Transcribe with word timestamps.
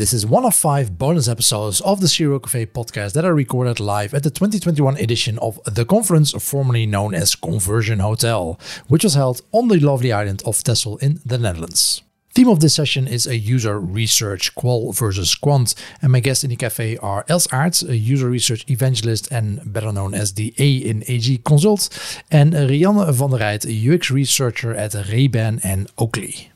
This 0.00 0.14
is 0.14 0.24
one 0.24 0.46
of 0.46 0.54
five 0.54 0.96
bonus 0.96 1.28
episodes 1.28 1.82
of 1.82 2.00
the 2.00 2.08
CRO 2.08 2.38
Cafe 2.38 2.64
podcast 2.64 3.12
that 3.12 3.26
are 3.26 3.34
recorded 3.34 3.80
live 3.80 4.14
at 4.14 4.22
the 4.22 4.30
2021 4.30 4.96
edition 4.96 5.38
of 5.40 5.60
the 5.66 5.84
conference, 5.84 6.32
formerly 6.42 6.86
known 6.86 7.14
as 7.14 7.34
Conversion 7.34 7.98
Hotel, 7.98 8.58
which 8.88 9.04
was 9.04 9.12
held 9.12 9.42
on 9.52 9.68
the 9.68 9.78
lovely 9.78 10.10
island 10.10 10.42
of 10.46 10.64
Texel 10.64 10.96
in 11.02 11.20
the 11.26 11.36
Netherlands. 11.36 12.02
Theme 12.32 12.48
of 12.48 12.60
this 12.60 12.74
session 12.74 13.06
is 13.06 13.26
a 13.26 13.36
user 13.36 13.78
research 13.78 14.54
qual 14.54 14.92
versus 14.92 15.34
quant, 15.34 15.74
and 16.00 16.12
my 16.12 16.20
guests 16.20 16.44
in 16.44 16.48
the 16.48 16.56
cafe 16.56 16.96
are 16.96 17.26
Els 17.28 17.46
Aerts, 17.48 17.86
a 17.86 17.94
user 17.94 18.30
research 18.30 18.64
evangelist 18.70 19.30
and 19.30 19.60
better 19.70 19.92
known 19.92 20.14
as 20.14 20.32
the 20.32 20.54
A 20.58 20.76
in 20.76 21.04
AG 21.08 21.42
Consult, 21.44 21.90
and 22.30 22.54
Rianne 22.54 23.12
van 23.12 23.28
der 23.32 23.38
Rijt, 23.38 23.66
a 23.66 23.94
UX 23.94 24.10
researcher 24.10 24.74
at 24.74 24.94
Ray-Ban 24.94 25.60
and 25.62 25.90
Oakley. 25.98 26.50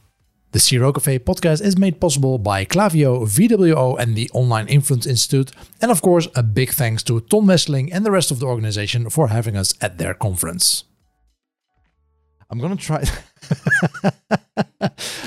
The 0.55 0.61
CRO 0.79 0.93
Cafe 0.93 1.19
podcast 1.19 1.61
is 1.63 1.77
made 1.77 2.01
possible 2.01 2.39
by 2.39 2.65
Klaviyo, 2.65 3.27
VWO, 3.27 3.99
and 3.99 4.15
the 4.15 4.31
Online 4.33 4.69
Influence 4.69 5.05
Institute. 5.05 5.51
And 5.83 5.91
of 5.91 6.01
course, 6.01 6.29
a 6.37 6.45
big 6.45 6.71
thanks 6.71 7.03
to 7.09 7.19
Ton 7.23 7.47
Wesseling 7.47 7.89
and 7.93 8.07
the 8.07 8.13
rest 8.13 8.31
of 8.31 8.39
the 8.39 8.47
organization 8.47 9.11
for 9.11 9.27
having 9.31 9.57
us 9.57 9.75
at 9.81 9.99
their 9.99 10.15
conference. 10.15 10.85
I'm 12.49 12.61
gonna 12.61 12.77
try. 12.77 13.03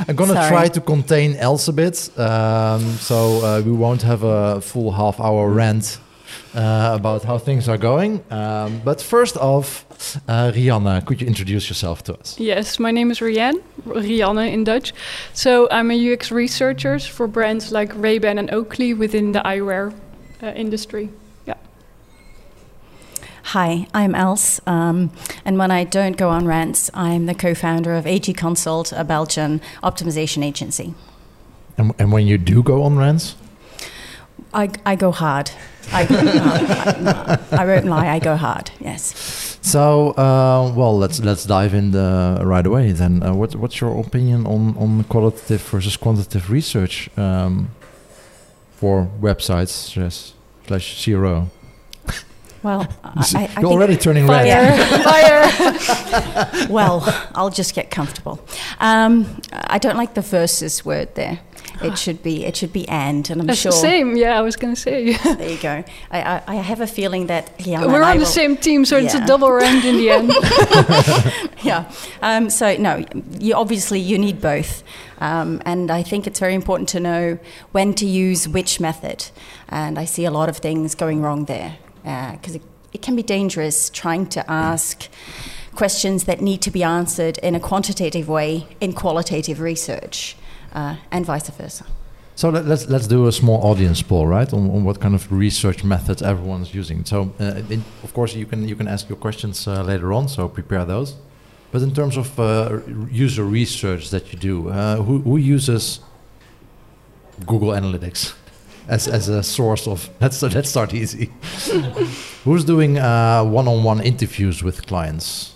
I'm 0.08 0.16
gonna 0.16 0.34
Sorry. 0.34 0.50
try 0.50 0.68
to 0.70 0.80
contain 0.80 1.36
Els 1.36 1.68
a 1.68 1.74
bit, 1.74 2.10
um, 2.18 2.84
so 2.96 3.44
uh, 3.44 3.62
we 3.66 3.74
won't 3.74 4.04
have 4.04 4.24
a 4.24 4.62
full 4.62 4.94
half-hour 4.94 5.50
rant 5.50 6.00
uh, 6.56 6.92
about 6.96 7.24
how 7.24 7.38
things 7.38 7.68
are 7.68 7.78
going. 7.78 8.24
Um, 8.32 8.82
but 8.84 9.02
first 9.02 9.38
off, 9.38 9.86
uh, 10.28 10.52
Rianne, 10.52 11.06
could 11.06 11.22
you 11.22 11.28
introduce 11.28 11.70
yourself 11.70 12.04
to 12.04 12.18
us? 12.20 12.40
Yes, 12.40 12.80
my 12.80 12.92
name 12.92 13.12
is 13.12 13.20
Rianne, 13.20 13.62
Rianne 13.86 14.52
in 14.52 14.64
Dutch. 14.64 14.94
So 15.34 15.68
I'm 15.72 15.92
a 15.92 16.14
UX 16.14 16.32
researcher 16.32 17.00
for 17.00 17.28
brands 17.28 17.72
like 17.72 17.92
Ray-Ban 17.96 18.38
and 18.38 18.52
Oakley 18.52 18.94
within 18.94 19.32
the 19.32 19.40
eyewear 19.40 19.94
uh, 20.42 20.48
industry. 20.48 21.10
Yeah. 21.46 21.56
Hi, 23.44 23.88
I'm 23.94 24.14
Els, 24.14 24.62
um, 24.68 25.12
and 25.46 25.58
when 25.58 25.72
I 25.72 25.84
don't 25.84 26.18
go 26.18 26.30
on 26.30 26.46
rants, 26.46 26.92
I'm 26.94 27.26
the 27.26 27.36
co-founder 27.36 27.96
of 27.96 28.06
AG 28.06 28.32
Consult, 28.34 28.92
a 28.92 29.04
Belgian 29.04 29.62
optimization 29.82 30.44
agency. 30.44 30.94
And, 31.78 31.94
and 32.00 32.12
when 32.12 32.28
you 32.28 32.38
do 32.38 32.64
go 32.64 32.84
on 32.84 32.98
rants, 32.98 33.36
I, 34.54 34.70
I 34.86 34.96
go 34.96 35.12
hard. 35.12 35.52
I, 35.92 36.04
no, 36.04 37.40
I, 37.58 37.62
I 37.62 37.66
won't 37.66 37.86
lie. 37.86 38.08
I 38.08 38.20
go 38.20 38.36
hard. 38.36 38.72
Yes. 38.80 39.58
So, 39.62 40.12
uh, 40.12 40.74
well, 40.76 40.98
let's 40.98 41.20
let's 41.20 41.46
dive 41.46 41.74
in 41.74 41.92
the, 41.92 42.40
right 42.44 42.66
away. 42.66 42.92
Then, 42.92 43.24
uh, 43.24 43.34
what 43.34 43.56
what's 43.56 43.82
your 43.82 44.00
opinion 44.00 44.46
on 44.46 44.78
on 44.78 45.04
qualitative 45.06 45.62
versus 45.62 45.98
quantitative 45.98 46.50
research 46.50 47.10
um, 47.18 47.70
for 48.72 49.10
websites 49.22 49.70
slash, 49.70 50.34
slash 50.68 51.04
CRO? 51.04 51.50
Well, 52.64 52.88
I, 53.04 53.50
I, 53.56 53.62
You're 53.62 53.72
already 53.72 53.98
turning 53.98 54.28
red. 54.28 55.04
Fire! 55.04 55.50
Fire! 56.48 56.68
well, 56.70 57.04
I'll 57.36 57.50
just 57.50 57.76
get 57.76 57.92
comfortable. 57.92 58.40
Um, 58.80 59.42
I 59.52 59.78
don't 59.78 59.98
like 59.98 60.14
the 60.14 60.22
versus 60.22 60.84
word 60.86 61.16
there. 61.16 61.40
It 61.82 61.98
should 61.98 62.24
be 62.24 62.44
it 62.46 62.56
should 62.56 62.74
be 62.74 62.88
and, 62.90 63.30
and 63.30 63.42
I'm 63.42 63.48
That's 63.48 63.60
sure. 63.60 63.72
the 63.72 63.78
same. 63.78 64.16
Yeah, 64.18 64.38
I 64.38 64.42
was 64.42 64.56
going 64.56 64.74
to 64.74 64.80
say. 64.80 65.14
There 65.38 65.50
you 65.50 65.60
go. 65.62 65.84
I, 66.12 66.22
I, 66.22 66.44
I 66.48 66.56
have 66.56 66.82
a 66.82 66.88
feeling 66.88 67.28
that 67.28 67.56
Rihanna 67.60 67.88
We're 67.88 68.02
on 68.02 68.18
the 68.18 68.20
will- 68.22 68.26
same 68.26 68.58
team, 68.58 68.84
so 68.86 68.98
it's 68.98 69.14
a 69.14 69.26
double 69.26 69.52
round 69.52 69.86
in 69.86 69.98
the 69.98 70.10
end. 70.18 71.54
yeah. 71.64 71.92
Um, 72.22 72.50
so 72.50 72.76
no, 72.78 73.06
you 73.40 73.54
obviously 73.54 74.00
you 74.00 74.18
need 74.18 74.42
both, 74.42 74.84
um, 75.20 75.62
and 75.66 75.92
I 75.92 76.04
think 76.04 76.26
it's 76.28 76.40
very 76.40 76.56
important 76.56 76.90
to 76.90 77.00
know 77.00 77.38
when 77.74 77.94
to 77.96 78.06
use 78.06 78.48
which 78.48 78.80
method. 78.80 79.30
And 79.70 80.00
I 80.00 80.06
see 80.06 80.26
a 80.26 80.32
lot 80.32 80.50
of 80.50 80.58
things 80.58 80.96
going 80.96 81.22
wrong 81.22 81.46
there 81.46 81.78
because 82.04 82.56
it, 82.56 82.62
it 82.94 83.02
can 83.02 83.16
be 83.16 83.24
dangerous 83.24 83.90
trying 83.90 84.28
to 84.28 84.50
ask 84.50 85.08
questions 85.76 86.24
that 86.24 86.42
need 86.42 86.62
to 86.64 86.72
be 86.72 86.82
answered 86.84 87.38
in 87.40 87.54
a 87.54 87.60
quantitative 87.60 88.28
way 88.28 88.66
in 88.82 88.94
qualitative 88.94 89.60
research, 89.60 90.36
uh, 90.36 90.47
and 90.74 91.26
vice 91.26 91.50
versa. 91.50 91.86
So 92.38 92.50
let, 92.50 92.66
let's 92.68 92.88
let's 92.88 93.08
do 93.08 93.26
a 93.26 93.32
small 93.32 93.60
audience 93.64 94.04
poll, 94.04 94.28
right, 94.28 94.54
on, 94.54 94.70
on 94.70 94.84
what 94.84 95.00
kind 95.00 95.16
of 95.16 95.32
research 95.32 95.84
methods 95.84 96.22
everyone's 96.22 96.72
using. 96.72 97.04
So, 97.04 97.34
uh, 97.40 97.64
in, 97.68 97.84
of 98.04 98.14
course, 98.14 98.36
you 98.36 98.46
can 98.46 98.68
you 98.68 98.76
can 98.76 98.88
ask 98.88 99.10
your 99.10 99.18
questions 99.18 99.68
uh, 99.68 99.82
later 99.82 100.14
on. 100.14 100.28
So 100.28 100.48
prepare 100.48 100.86
those. 100.86 101.16
But 101.72 101.82
in 101.82 101.96
terms 101.96 102.16
of 102.16 102.40
uh, 102.40 102.80
user 103.10 103.44
research 103.44 104.12
that 104.12 104.32
you 104.32 104.38
do, 104.38 104.70
uh, 104.70 104.98
who 104.98 105.22
who 105.22 105.38
uses 105.38 106.00
Google 107.48 107.70
Analytics 107.70 108.36
as 108.88 109.08
as 109.08 109.30
a 109.30 109.42
source 109.42 109.88
of? 109.88 110.08
Let's 110.22 110.44
let's 110.44 110.70
start 110.70 110.94
easy. 110.94 111.32
who's 112.44 112.64
doing 112.64 113.00
uh, 113.00 113.44
one-on-one 113.46 114.02
interviews 114.02 114.64
with 114.64 114.86
clients? 114.86 115.56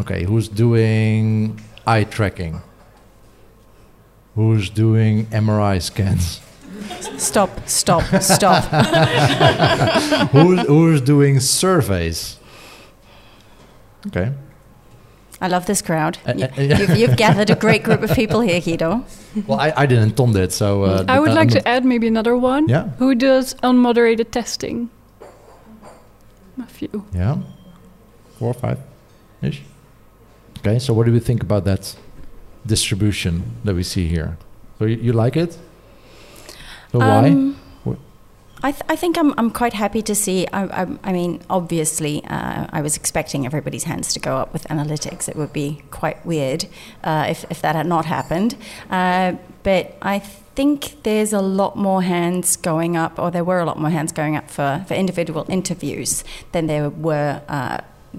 Okay, 0.00 0.24
who's 0.24 0.48
doing 0.48 1.60
eye 1.86 2.04
tracking? 2.04 2.60
Who's 4.38 4.70
doing 4.70 5.26
MRI 5.34 5.82
scans? 5.82 6.40
Stop! 7.16 7.50
Stop! 7.68 8.04
Stop! 8.22 8.62
who's, 10.30 10.60
who's 10.68 11.00
doing 11.00 11.40
surveys? 11.40 12.38
Okay. 14.06 14.30
I 15.40 15.48
love 15.48 15.66
this 15.66 15.82
crowd. 15.82 16.18
Uh, 16.24 16.34
You- 16.36 16.44
uh, 16.44 16.50
yeah. 16.56 16.78
you've, 16.78 16.96
you've 16.98 17.16
gathered 17.16 17.50
a 17.50 17.56
great 17.56 17.82
group 17.82 18.00
of 18.02 18.12
people 18.12 18.40
here, 18.40 18.60
Guido. 18.60 19.04
Well, 19.48 19.58
I, 19.58 19.72
I 19.76 19.86
didn't 19.86 20.16
Ton 20.16 20.32
did, 20.32 20.52
so. 20.52 20.84
Uh, 20.84 21.04
I 21.08 21.18
would 21.18 21.30
uh, 21.30 21.34
like 21.34 21.48
to 21.50 21.66
add 21.66 21.84
maybe 21.84 22.06
another 22.06 22.36
one. 22.36 22.68
Yeah. 22.68 22.90
Who 23.00 23.16
does 23.16 23.54
unmoderated 23.64 24.30
testing? 24.30 24.88
A 26.62 26.66
few. 26.66 27.06
Yeah. 27.12 27.38
Four 28.38 28.50
or 28.50 28.54
five 28.54 28.78
ish. 29.42 29.62
Okay, 30.60 30.78
so 30.78 30.94
what 30.94 31.06
do 31.06 31.12
we 31.12 31.18
think 31.18 31.42
about 31.42 31.64
that 31.64 31.96
distribution 32.68 33.42
that 33.64 33.74
we 33.74 33.82
see 33.82 34.06
here? 34.06 34.36
So 34.78 34.84
you, 34.84 34.96
you 34.96 35.12
like 35.12 35.36
it? 35.36 35.58
So 36.92 36.98
why? 37.00 37.28
Um, 37.28 37.56
Wh- 37.84 38.00
I, 38.62 38.72
th- 38.72 38.84
I 38.88 38.96
think 38.96 39.16
I'm, 39.18 39.34
I'm 39.38 39.50
quite 39.50 39.72
happy 39.72 40.02
to 40.02 40.14
see. 40.14 40.46
I, 40.52 40.82
I, 40.82 40.86
I 41.04 41.12
mean, 41.12 41.40
obviously, 41.48 42.24
uh, 42.24 42.66
I 42.72 42.80
was 42.82 42.96
expecting 42.96 43.46
everybody's 43.46 43.84
hands 43.84 44.12
to 44.14 44.20
go 44.20 44.36
up 44.36 44.52
with 44.52 44.64
analytics. 44.68 45.28
It 45.28 45.36
would 45.36 45.52
be 45.52 45.82
quite 45.90 46.24
weird 46.24 46.66
uh, 47.04 47.26
if, 47.28 47.44
if 47.50 47.60
that 47.62 47.74
had 47.74 47.86
not 47.86 48.04
happened. 48.04 48.56
Uh, 48.90 49.34
but 49.62 49.96
I 50.02 50.18
think 50.18 51.02
there's 51.02 51.32
a 51.32 51.40
lot 51.40 51.76
more 51.76 52.02
hands 52.02 52.56
going 52.56 52.96
up, 52.96 53.18
or 53.18 53.30
there 53.30 53.44
were 53.44 53.60
a 53.60 53.64
lot 53.64 53.78
more 53.78 53.90
hands 53.90 54.12
going 54.12 54.36
up 54.36 54.50
for, 54.50 54.84
for 54.88 54.94
individual 54.94 55.44
interviews 55.48 56.24
than 56.52 56.66
there 56.66 56.90
were. 56.90 57.42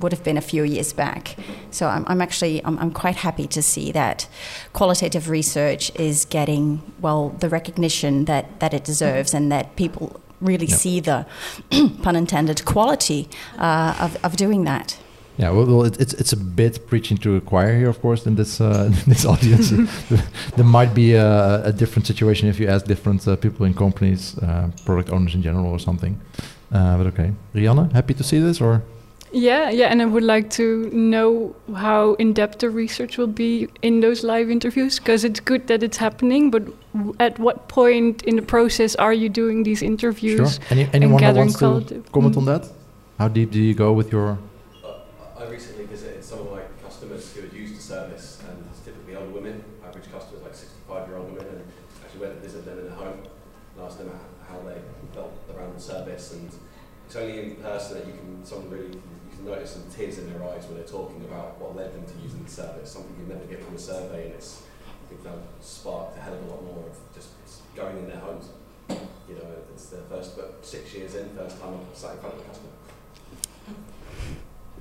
Would 0.01 0.11
have 0.13 0.23
been 0.23 0.37
a 0.37 0.41
few 0.41 0.63
years 0.63 0.93
back. 0.93 1.35
So 1.71 1.87
I'm, 1.87 2.03
I'm 2.07 2.21
actually 2.21 2.61
I'm, 2.65 2.77
I'm 2.79 2.91
quite 2.91 3.17
happy 3.17 3.47
to 3.47 3.61
see 3.61 3.91
that 3.91 4.27
qualitative 4.73 5.29
research 5.29 5.91
is 5.95 6.25
getting 6.25 6.81
well 7.01 7.29
the 7.39 7.49
recognition 7.49 8.25
that, 8.25 8.45
that 8.59 8.73
it 8.73 8.83
deserves 8.85 9.33
and 9.33 9.51
that 9.51 9.75
people 9.75 10.19
really 10.41 10.67
Yeah. 10.67 10.75
see 10.75 11.01
the 11.01 11.25
pun 12.03 12.15
intended 12.15 12.63
quality 12.65 13.27
uh, 13.57 13.95
of, 13.99 14.17
of 14.23 14.35
doing 14.35 14.65
that. 14.65 14.97
Yeah, 15.37 15.51
well, 15.51 15.65
well 15.65 15.83
it's 15.85 16.13
it's 16.13 16.33
a 16.33 16.37
bit 16.37 16.87
preaching 16.87 17.17
to 17.19 17.35
a 17.37 17.41
choir 17.41 17.77
here, 17.77 17.89
of 17.89 18.01
course, 18.01 18.25
in 18.27 18.35
this 18.35 18.59
uh, 18.61 18.85
in 19.05 19.09
this 19.13 19.25
audience. 19.25 19.69
there 20.55 20.65
might 20.65 20.93
be 20.93 21.13
a, 21.15 21.61
a 21.65 21.71
different 21.71 22.07
situation 22.07 22.49
if 22.49 22.59
you 22.59 22.67
ask 22.69 22.85
different 22.85 23.25
uh, 23.27 23.35
people 23.35 23.65
in 23.65 23.73
companies, 23.73 24.37
uh, 24.39 24.67
product 24.85 25.09
owners 25.09 25.33
in 25.35 25.41
general, 25.41 25.65
or 25.67 25.79
something. 25.79 26.19
Uh, 26.71 26.97
but 26.97 27.07
okay, 27.07 27.31
Rihanna, 27.55 27.91
happy 27.93 28.13
to 28.13 28.23
see 28.23 28.39
this, 28.41 28.61
or 28.61 28.81
Yeah, 29.31 29.69
yeah, 29.69 29.87
and 29.91 30.01
I 30.01 30.05
would 30.05 30.23
like 30.23 30.49
to 30.51 30.89
know 30.91 31.55
how 31.75 32.13
in 32.15 32.33
depth 32.33 32.59
the 32.59 32.69
research 32.71 33.17
will 33.17 33.27
be 33.27 33.67
in 33.83 33.99
those 33.99 34.23
live 34.23 34.49
interviews 34.49 34.97
because 34.97 35.23
it's 35.23 35.39
good 35.39 35.67
that 35.67 35.83
it's 35.83 35.97
happening, 35.97 36.49
but 36.49 36.65
w- 36.93 37.13
at 37.19 37.37
what 37.37 37.67
point 37.67 38.23
in 38.23 38.35
the 38.37 38.41
process 38.41 38.95
are 38.95 39.13
you 39.13 39.29
doing 39.29 39.61
these 39.63 39.83
interviews? 39.83 40.55
sure. 40.55 40.63
Any, 40.71 40.89
anyone 40.93 41.21
that 41.21 41.35
gathering 41.35 41.53
wants 41.61 41.89
to 41.89 42.03
comment 42.11 42.33
Mm. 42.33 42.37
on 42.39 42.45
that? 42.45 42.67
How 43.19 43.27
deep 43.27 43.51
do 43.51 43.59
you 43.61 43.75
go 43.75 43.93
with 43.93 44.11
your? 44.11 44.39
I 45.37 45.43
recently 45.45 45.85
visited 45.85 46.23
some 46.23 46.39
of 46.39 46.51
my 46.51 46.61
customers 46.83 47.31
who 47.35 47.41
had 47.41 47.53
used 47.53 47.77
the 47.77 47.81
service, 47.81 48.41
and 48.49 48.65
it's 48.71 48.79
typically 48.81 49.15
older 49.15 49.29
women. 49.29 49.61
Average 49.87 50.11
customers 50.11 50.41
like 50.41 50.55
65-year-old 50.55 51.29
women, 51.37 51.45
and 51.53 51.63
actually 52.03 52.21
went 52.21 52.33
and 52.33 52.41
visited 52.41 52.65
them 52.65 52.79
in 52.79 52.85
their 52.85 52.95
home 52.95 53.19
and 53.21 53.85
asked 53.85 53.99
them 53.99 54.09
how 54.49 54.57
they 54.65 54.81
felt 55.13 55.33
around 55.55 55.75
the 55.75 55.79
service. 55.81 56.33
And 56.33 56.49
it's 57.05 57.15
only 57.15 57.39
in 57.39 57.55
person 57.57 57.97
that 57.97 58.07
tears 59.99 60.17
in 60.17 60.31
their 60.31 60.41
eyes 60.49 60.65
when 60.65 60.75
they're 60.75 60.87
talking 60.87 61.21
about 61.25 61.59
what 61.59 61.75
led 61.75 61.93
them 61.93 62.05
to 62.05 62.23
using 62.23 62.41
the 62.43 62.49
service. 62.49 62.91
Something 62.91 63.13
you 63.19 63.33
never 63.33 63.45
get 63.45 63.63
from 63.63 63.75
a 63.75 63.79
survey, 63.79 64.25
and 64.27 64.33
it's 64.35 64.63
I 64.87 65.09
think 65.09 65.23
that 65.23 65.37
sparked 65.61 66.17
a 66.17 66.21
hell 66.21 66.33
of 66.33 66.43
a 66.43 66.47
lot 66.47 66.63
more 66.63 66.85
of 66.87 66.95
just 67.13 67.29
going 67.75 67.97
in 67.97 68.07
their 68.07 68.19
homes. 68.19 68.45
You 68.89 69.35
know, 69.35 69.45
it's 69.73 69.89
their 69.89 70.01
first, 70.09 70.37
but 70.37 70.59
six 70.61 70.93
years 70.93 71.15
in, 71.15 71.29
first 71.35 71.59
time 71.61 71.79
sat 71.93 72.13
in 72.13 72.19
front 72.19 72.35
of 72.35 72.41
a 72.41 72.43
customer. 72.45 72.69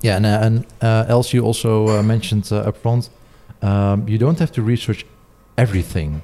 Yeah, 0.01 0.15
and, 0.15 0.25
uh, 0.25 0.39
and 0.41 0.65
uh, 0.81 1.05
Els 1.09 1.33
you 1.33 1.43
also 1.43 1.99
uh, 1.99 2.03
mentioned 2.03 2.49
uh, 2.51 2.71
um, 3.61 4.07
you 4.07 4.17
don't 4.17 4.39
have 4.39 4.51
to 4.53 4.61
research 4.61 5.05
everything. 5.57 6.21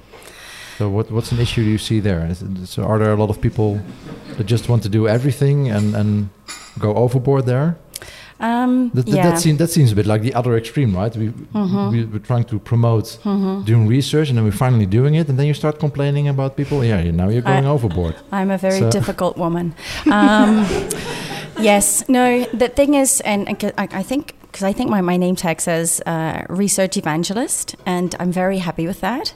So 0.78 0.90
what 0.90 1.12
what's 1.12 1.32
an 1.32 1.40
issue 1.40 1.62
you 1.62 1.78
see 1.78 2.00
there? 2.02 2.26
Is 2.26 2.42
it, 2.42 2.68
so 2.68 2.84
are 2.84 3.00
there 3.00 3.12
a 3.12 3.16
lot 3.16 3.30
of 3.30 3.40
people 3.40 3.80
that 4.38 4.46
just 4.46 4.70
want 4.70 4.84
to 4.84 4.90
do 4.90 5.08
everything 5.08 5.70
and 5.70 5.96
and 5.96 6.30
go 6.80 6.94
overboard 6.96 7.46
there? 7.46 7.76
Um, 8.40 8.92
That, 8.94 9.06
that, 9.06 9.16
yeah. 9.16 9.30
that, 9.30 9.40
seems, 9.40 9.58
that 9.60 9.70
seems 9.70 9.92
a 9.92 9.96
bit 9.96 10.06
like 10.06 10.22
the 10.22 10.34
other 10.34 10.58
extreme, 10.58 10.94
right? 10.96 11.16
We, 11.16 11.28
Mhm. 11.54 11.92
we, 11.92 12.04
we're 12.06 12.20
trying 12.20 12.44
to 12.46 12.60
promote 12.60 13.18
Mhm. 13.24 13.64
doing 13.66 13.88
research 13.88 14.28
and 14.30 14.38
then 14.38 14.44
we're 14.46 14.52
finally 14.66 14.86
doing 14.86 15.16
it 15.16 15.30
and 15.30 15.38
then 15.40 15.48
you 15.48 15.54
start 15.54 15.80
complaining 15.80 16.28
about 16.28 16.56
people. 16.58 16.84
Yeah, 16.84 17.00
you- 17.06 17.14
now 17.14 17.30
you're 17.30 17.42
going 17.54 17.66
I- 17.66 17.70
overboard. 17.76 18.16
I'm 18.32 18.52
a 18.52 18.58
very 18.58 18.80
So- 18.80 18.90
difficult 18.92 19.38
woman. 19.38 19.74
Um, 20.12 20.66
yes, 21.60 22.04
no. 22.10 22.46
The 22.54 22.68
thing 22.70 22.94
is, 22.96 23.22
and 23.22 23.48
I, 23.78 23.88
I 24.02 24.04
think 24.04 24.34
because 24.52 24.64
I 24.70 24.74
think 24.74 24.90
my, 24.90 25.02
my 25.02 25.18
name 25.18 25.36
tag 25.36 25.60
says 25.62 26.02
uh, 26.06 26.44
research 26.50 26.98
evangelist, 26.98 27.76
and 27.86 28.16
I'm 28.20 28.32
very 28.32 28.60
happy 28.60 28.88
with 28.88 29.00
that. 29.02 29.34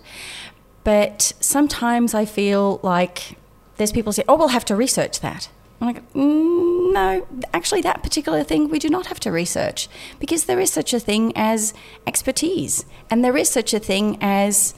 But 0.83 1.33
sometimes 1.41 2.13
I 2.13 2.25
feel 2.25 2.79
like 2.83 3.35
there's 3.77 3.91
people 3.91 4.13
say, 4.13 4.23
"Oh, 4.27 4.35
we'll 4.37 4.49
have 4.49 4.65
to 4.65 4.75
research 4.75 5.19
that." 5.19 5.49
I'm 5.81 5.87
like, 5.87 6.13
mm, 6.13 6.93
no, 6.93 7.27
actually, 7.53 7.81
that 7.81 8.03
particular 8.03 8.43
thing 8.43 8.69
we 8.69 8.79
do 8.79 8.89
not 8.89 9.07
have 9.07 9.19
to 9.21 9.31
research 9.31 9.87
because 10.19 10.45
there 10.45 10.59
is 10.59 10.71
such 10.71 10.93
a 10.93 10.99
thing 10.99 11.31
as 11.35 11.73
expertise, 12.05 12.85
and 13.09 13.23
there 13.23 13.37
is 13.37 13.49
such 13.49 13.73
a 13.73 13.79
thing 13.79 14.17
as 14.19 14.73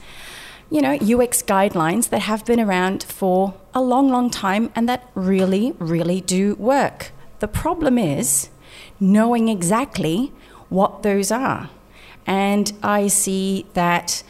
you 0.72 0.80
know, 0.80 0.94
UX 0.94 1.42
guidelines 1.42 2.08
that 2.08 2.20
have 2.20 2.46
been 2.46 2.58
around 2.58 3.02
for 3.02 3.52
a 3.74 3.82
long, 3.82 4.08
long 4.08 4.30
time 4.30 4.72
and 4.74 4.88
that 4.88 5.06
really, 5.14 5.74
really 5.78 6.22
do 6.22 6.54
work. 6.54 7.12
The 7.40 7.46
problem 7.46 7.98
is 7.98 8.48
knowing 8.98 9.48
exactly 9.50 10.32
what 10.70 11.02
those 11.02 11.30
are. 11.30 11.68
And 12.26 12.72
I 12.82 13.08
see 13.08 13.66
that 13.74 14.22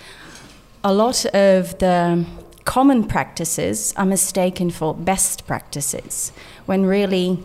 a 0.82 0.92
lot 0.92 1.24
of 1.26 1.78
the 1.78 2.26
common 2.64 3.04
practices 3.04 3.94
are 3.96 4.06
mistaken 4.06 4.70
for 4.70 4.94
best 4.94 5.46
practices 5.46 6.32
when 6.66 6.86
really, 6.86 7.38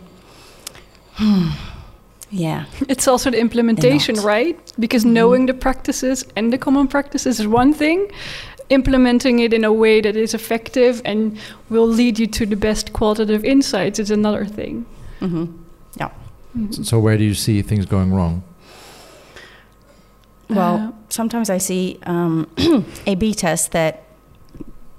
hmm, 1.14 1.48
yeah. 2.30 2.64
It's 2.88 3.08
also 3.08 3.30
the 3.30 3.38
implementation, 3.40 4.16
right? 4.16 4.56
Because 4.78 5.04
knowing 5.08 5.46
the 5.46 5.54
practices 5.54 6.24
and 6.36 6.52
the 6.52 6.58
common 6.58 6.88
practices 6.88 7.40
is 7.40 7.46
one 7.46 7.72
thing. 7.74 8.10
Implementing 8.70 9.38
it 9.40 9.52
in 9.52 9.64
a 9.64 9.72
way 9.72 10.00
that 10.02 10.14
is 10.16 10.34
effective 10.34 11.00
and 11.04 11.38
will 11.70 11.86
lead 11.88 12.18
you 12.18 12.26
to 12.26 12.44
the 12.46 12.56
best 12.56 12.92
qualitative 12.92 13.42
insights 13.44 13.98
is 13.98 14.10
another 14.10 14.44
thing. 14.46 14.84
hmm 15.20 15.46
Yeah. 15.98 16.10
So, 16.70 16.82
so 16.82 16.98
where 17.00 17.16
do 17.16 17.24
you 17.24 17.34
see 17.34 17.62
things 17.62 17.86
going 17.86 18.12
wrong? 18.12 18.42
Well, 20.50 20.76
Uh, 20.76 20.92
sometimes 21.08 21.50
I 21.50 21.58
see 21.58 21.98
um, 22.06 22.46
A 23.06 23.14
B 23.14 23.34
tests 23.34 23.68
that 23.68 24.02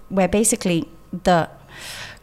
where 0.09 0.27
basically 0.27 0.87
the 1.23 1.47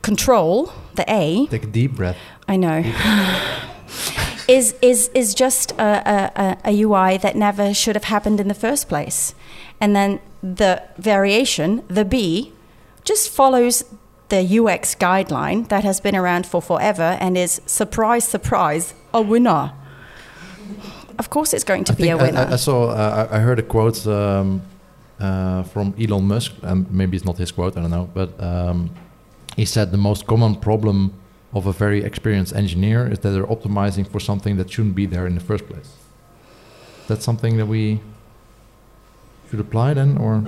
control, 0.06 0.72
the 0.94 1.04
A, 1.12 1.46
Take 1.50 1.64
a 1.64 1.72
deep 1.80 1.92
breath. 1.96 2.16
I 2.48 2.56
know, 2.56 2.78
is 4.48 4.74
is 4.80 5.10
is 5.14 5.34
just 5.34 5.72
a, 5.72 5.90
a, 6.14 6.70
a- 6.70 6.82
UI 6.84 7.18
that 7.18 7.34
never 7.34 7.74
should 7.74 7.96
have 7.96 8.04
happened 8.04 8.38
in 8.40 8.48
the 8.48 8.54
first 8.66 8.88
place, 8.88 9.34
and 9.80 9.94
then 9.96 10.20
the 10.58 10.82
variation, 10.98 11.82
the 11.88 12.04
B, 12.04 12.52
just 13.04 13.30
follows 13.30 13.84
the 14.28 14.42
UX 14.60 14.94
guideline 14.94 15.68
that 15.68 15.82
has 15.84 16.00
been 16.00 16.16
around 16.16 16.46
for 16.46 16.60
forever 16.62 17.16
and 17.20 17.36
is 17.36 17.60
surprise, 17.66 18.24
surprise, 18.28 18.94
a 19.12 19.20
winner. 19.22 19.72
Of 21.18 21.30
course, 21.30 21.54
it's 21.56 21.64
going 21.64 21.84
to 21.84 21.92
I 21.92 21.96
be 21.96 22.10
a 22.10 22.16
winner. 22.16 22.46
I, 22.50 22.52
I 22.54 22.56
saw. 22.56 22.78
Uh, 22.90 23.28
I 23.30 23.36
I 23.36 23.38
heard 23.40 23.58
a 23.58 23.62
quote 23.62 24.06
um, 24.06 24.60
uh, 25.20 25.62
from 25.72 25.94
Elon 25.98 26.24
Musk. 26.26 26.52
and 26.62 26.86
maybe 26.90 27.16
it's 27.16 27.24
not 27.26 27.38
his 27.38 27.52
quote. 27.52 27.76
I 27.76 27.80
don't 27.80 27.90
know. 27.90 28.08
But 28.14 28.28
um, 28.40 28.90
he 29.56 29.64
said 29.64 29.90
the 29.90 29.98
most 29.98 30.26
common 30.26 30.54
problem 30.56 31.14
of 31.52 31.66
a 31.66 31.72
very 31.72 32.04
experienced 32.04 32.54
engineer 32.54 33.10
is 33.10 33.20
that 33.20 33.30
they're 33.30 33.46
optimizing 33.46 34.06
for 34.06 34.20
something 34.20 34.56
that 34.58 34.70
shouldn't 34.70 34.94
be 34.94 35.06
there 35.06 35.26
in 35.26 35.34
the 35.34 35.40
first 35.40 35.66
place. 35.66 35.96
That's 37.08 37.24
something 37.24 37.56
that 37.56 37.66
we 37.66 38.00
should 39.48 39.60
apply 39.60 39.94
then, 39.94 40.18
or 40.18 40.44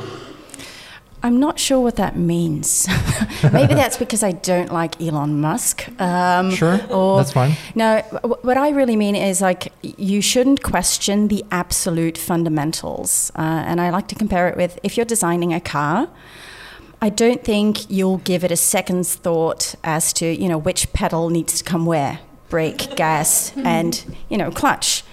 I'm 1.23 1.41
not 1.41 1.59
sure 1.59 1.81
what 1.81 1.97
that 1.97 2.17
means. 2.17 2.87
Maybe 3.53 3.75
that's 3.75 3.97
because 3.97 4.23
I 4.23 4.33
don't 4.33 4.71
like 4.73 5.01
Elon 5.01 5.41
Musk. 5.41 5.89
Um, 6.01 6.51
sure, 6.51 6.79
or 6.91 7.17
that's 7.17 7.33
fine. 7.33 7.57
no, 7.75 8.01
wh- 8.01 8.45
what 8.45 8.57
I 8.57 8.71
really 8.71 8.97
mean 8.97 9.17
is 9.17 9.41
like 9.41 9.73
you 9.83 10.21
shouldn't 10.21 10.63
question 10.63 11.29
the 11.29 11.45
absolute 11.51 12.19
fundamentals. 12.19 13.33
Uh, 13.35 13.41
and 13.67 13.81
I 13.81 13.91
like 13.91 14.09
to 14.09 14.15
compare 14.15 14.49
it 14.49 14.57
with 14.57 14.79
if 14.83 14.97
you're 14.97 15.07
designing 15.07 15.55
a 15.55 15.61
car. 15.61 16.09
I 17.01 17.11
don't 17.11 17.45
think 17.45 17.91
you'll 17.91 18.19
give 18.19 18.43
it 18.45 18.51
a 18.51 18.57
second's 18.57 19.15
thought 19.15 19.75
as 19.85 20.13
to 20.15 20.27
you 20.27 20.49
know 20.49 20.59
which 20.59 20.93
pedal 20.93 21.31
needs 21.31 21.59
to 21.59 21.65
come 21.65 21.87
where, 21.87 22.21
brake, 22.49 22.97
gas, 22.97 23.51
mm-hmm. 23.57 23.67
and 23.67 24.17
you 24.29 24.37
know 24.37 24.51
clutch. 24.51 25.05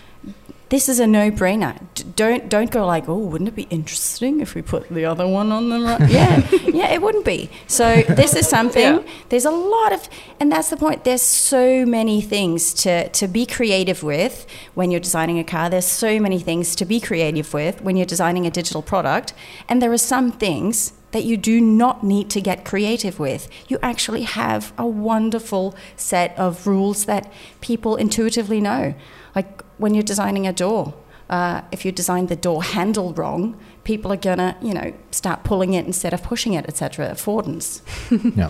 This 0.70 0.90
is 0.90 1.00
a 1.00 1.06
no-brainer. 1.06 1.80
D- 1.94 2.04
don't 2.16 2.50
don't 2.50 2.72
go 2.72 2.86
like, 2.86 3.08
oh, 3.08 3.18
wouldn't 3.18 3.48
it 3.48 3.56
be 3.56 3.68
interesting 3.70 4.42
if 4.42 4.56
we 4.56 4.62
put 4.62 4.90
the 4.90 5.06
other 5.06 5.28
one 5.28 5.52
on 5.52 5.70
the 5.70 5.80
right? 5.80 6.10
Yeah, 6.10 6.48
yeah, 6.74 6.94
it 6.94 7.02
wouldn't 7.02 7.26
be. 7.26 7.50
So 7.68 8.02
this 8.02 8.36
is 8.36 8.48
something. 8.48 8.96
Yeah. 8.96 9.04
There's 9.30 9.46
a 9.46 9.52
lot 9.52 9.94
of, 9.94 10.10
and 10.40 10.52
that's 10.52 10.70
the 10.70 10.78
point. 10.78 11.04
There's 11.04 11.22
so 11.22 11.86
many 11.86 12.20
things 12.22 12.74
to 12.76 13.10
to 13.10 13.28
be 13.28 13.46
creative 13.46 14.02
with 14.02 14.48
when 14.74 14.90
you're 14.90 15.00
designing 15.00 15.38
a 15.38 15.44
car. 15.44 15.70
There's 15.70 15.86
so 15.86 16.20
many 16.20 16.40
things 16.40 16.76
to 16.78 16.86
be 16.86 17.00
creative 17.00 17.54
with 17.54 17.82
when 17.82 17.96
you're 17.96 18.06
designing 18.06 18.48
a 18.48 18.52
digital 18.52 18.82
product, 18.82 19.34
and 19.70 19.82
there 19.82 19.92
are 19.92 19.98
some 19.98 20.32
things 20.32 20.94
that 21.12 21.24
you 21.24 21.38
do 21.38 21.62
not 21.62 22.04
need 22.04 22.30
to 22.30 22.42
get 22.42 22.66
creative 22.66 23.20
with. 23.20 23.48
You 23.70 23.78
actually 23.82 24.24
have 24.24 24.74
a 24.78 24.86
wonderful 24.86 25.74
set 25.96 26.38
of 26.38 26.68
rules 26.68 27.06
that 27.06 27.32
people 27.62 27.96
intuitively 27.96 28.60
know. 28.60 28.96
Like 29.34 29.64
when 29.78 29.94
you're 29.94 30.04
designing 30.04 30.48
a 30.48 30.54
door, 30.54 30.94
uh, 31.30 31.62
if 31.72 31.86
you 31.86 31.92
design 31.92 32.28
the 32.28 32.36
door 32.36 32.64
handle 32.64 33.14
wrong, 33.14 33.58
people 33.84 34.12
are 34.12 34.18
gonna, 34.18 34.56
you 34.62 34.74
know, 34.74 34.94
start 35.12 35.44
pulling 35.44 35.74
it 35.74 35.86
instead 35.86 36.14
of 36.14 36.22
pushing 36.22 36.54
it, 36.54 36.66
etc. 36.68 37.10
Affordance. 37.10 37.82
yeah, 38.38 38.50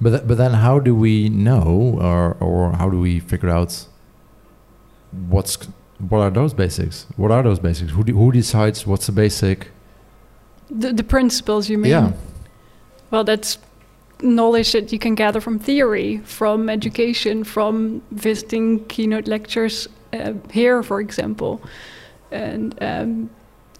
but 0.00 0.10
th- 0.10 0.22
but 0.26 0.38
then 0.38 0.52
how 0.52 0.78
do 0.78 0.94
we 0.94 1.28
know, 1.28 1.98
or 2.00 2.36
or 2.40 2.72
how 2.72 2.88
do 2.88 3.00
we 3.00 3.18
figure 3.20 3.50
out 3.50 3.86
what's 5.28 5.56
what 5.98 6.20
are 6.20 6.30
those 6.30 6.54
basics? 6.54 7.06
What 7.16 7.30
are 7.30 7.42
those 7.42 7.58
basics? 7.58 7.92
Who 7.92 8.04
de- 8.04 8.12
who 8.12 8.32
decides 8.32 8.86
what's 8.86 9.06
the 9.06 9.12
basic? 9.12 9.70
The, 10.70 10.92
the 10.92 11.04
principles 11.04 11.68
you 11.68 11.76
mean? 11.76 11.90
Yeah. 11.90 12.12
Well, 13.10 13.24
that's 13.24 13.58
knowledge 14.22 14.72
that 14.72 14.92
you 14.92 14.98
can 14.98 15.14
gather 15.14 15.40
from 15.40 15.58
theory, 15.58 16.18
from 16.18 16.70
education, 16.70 17.44
from 17.44 18.00
visiting 18.12 18.84
keynote 18.86 19.26
lectures 19.26 19.88
uh, 20.12 20.32
here, 20.50 20.82
for 20.82 21.00
example. 21.00 21.60
And 22.30 22.74
um, 22.80 23.30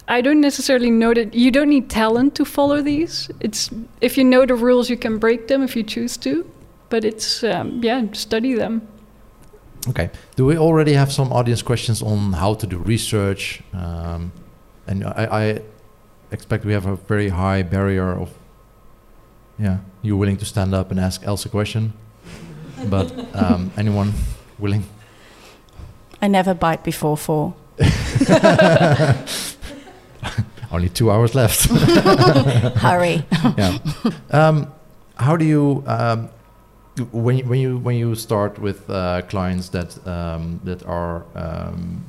I 0.07 0.21
don't 0.21 0.41
necessarily 0.41 0.91
know 0.91 1.13
that 1.13 1.33
you 1.33 1.51
don't 1.51 1.69
need 1.69 1.89
talent 1.89 2.35
to 2.35 2.45
follow 2.45 2.81
these. 2.81 3.29
It's 3.39 3.69
if 4.01 4.17
you 4.17 4.23
know 4.23 4.45
the 4.45 4.55
rules, 4.55 4.89
you 4.89 4.97
can 4.97 5.17
break 5.17 5.47
them 5.47 5.63
if 5.63 5.75
you 5.75 5.83
choose 5.83 6.17
to. 6.17 6.45
But 6.89 7.03
it's 7.05 7.43
um, 7.43 7.81
yeah, 7.83 8.05
study 8.13 8.53
them. 8.55 8.87
Okay. 9.89 10.09
Do 10.35 10.45
we 10.45 10.57
already 10.57 10.93
have 10.93 11.11
some 11.11 11.33
audience 11.33 11.61
questions 11.61 12.01
on 12.01 12.33
how 12.33 12.53
to 12.55 12.67
do 12.67 12.77
research? 12.77 13.61
Um, 13.73 14.31
and 14.87 15.03
I, 15.03 15.27
I 15.31 15.61
expect 16.31 16.65
we 16.65 16.73
have 16.73 16.85
a 16.85 16.95
very 16.95 17.29
high 17.29 17.63
barrier 17.63 18.11
of, 18.11 18.29
yeah, 19.59 19.77
you're 20.01 20.17
willing 20.17 20.37
to 20.37 20.45
stand 20.45 20.73
up 20.73 20.91
and 20.91 20.99
ask 20.99 21.23
Els 21.23 21.45
a 21.45 21.49
question. 21.49 21.93
But 22.89 23.11
um, 23.35 23.71
anyone 23.77 24.13
willing? 24.59 24.83
I 26.23 26.27
never 26.29 26.53
bite 26.53 26.83
before 26.85 27.17
four. 27.17 27.53
Only 30.71 30.87
two 30.89 31.11
hours 31.11 31.35
left. 31.35 31.65
Hurry. 32.79 33.25
yeah. 33.57 33.77
Um, 34.31 34.71
how 35.17 35.35
do 35.35 35.43
you 35.43 35.83
um, 35.85 36.29
when 37.11 37.37
you, 37.39 37.43
when 37.45 37.59
you 37.59 37.77
when 37.77 37.95
you 37.97 38.15
start 38.15 38.57
with 38.57 38.89
uh, 38.89 39.21
clients 39.27 39.67
that 39.69 40.07
um, 40.07 40.61
that 40.63 40.81
are 40.85 41.25
um, 41.35 42.05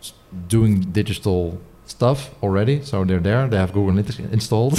s- 0.00 0.14
doing 0.48 0.80
digital 0.92 1.60
stuff 1.84 2.30
already, 2.42 2.82
so 2.82 3.04
they're 3.04 3.20
there, 3.20 3.46
they 3.48 3.58
have 3.58 3.74
Google 3.74 3.92
Analytics 3.92 4.32
installed, 4.32 4.78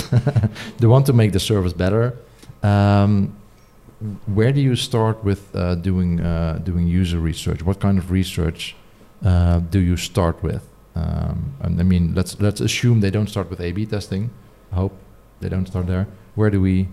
they 0.79 0.88
want 0.88 1.05
to 1.05 1.13
make 1.13 1.31
the 1.31 1.39
service 1.39 1.74
better. 1.74 2.17
Um, 2.63 3.37
where 4.25 4.51
do 4.51 4.62
you 4.62 4.75
start 4.75 5.24
with 5.24 5.56
uh, 5.56 5.75
doing 5.75 6.20
uh, 6.22 6.60
doing 6.63 6.88
user 6.88 7.20
research? 7.20 7.63
What 7.63 7.80
kind 7.80 7.98
of 7.98 8.12
research 8.12 8.75
uh, 9.25 9.60
do 9.60 9.80
you 9.80 9.98
start 9.98 10.44
with? 10.44 10.68
Um, 10.96 11.54
and 11.62 11.80
I 11.80 11.84
mean, 11.84 12.13
let's 12.16 12.39
let's 12.39 12.62
assume 12.62 13.01
they 13.01 13.12
don't 13.12 13.27
start 13.30 13.50
with 13.50 13.60
A/B 13.60 13.86
testing. 13.86 14.30
I 14.72 14.75
hope 14.75 14.94
they 15.39 15.50
don't 15.50 15.68
start 15.68 15.88
there. 15.88 16.08
Where 16.36 16.50
do 16.50 16.62
we 16.62 16.88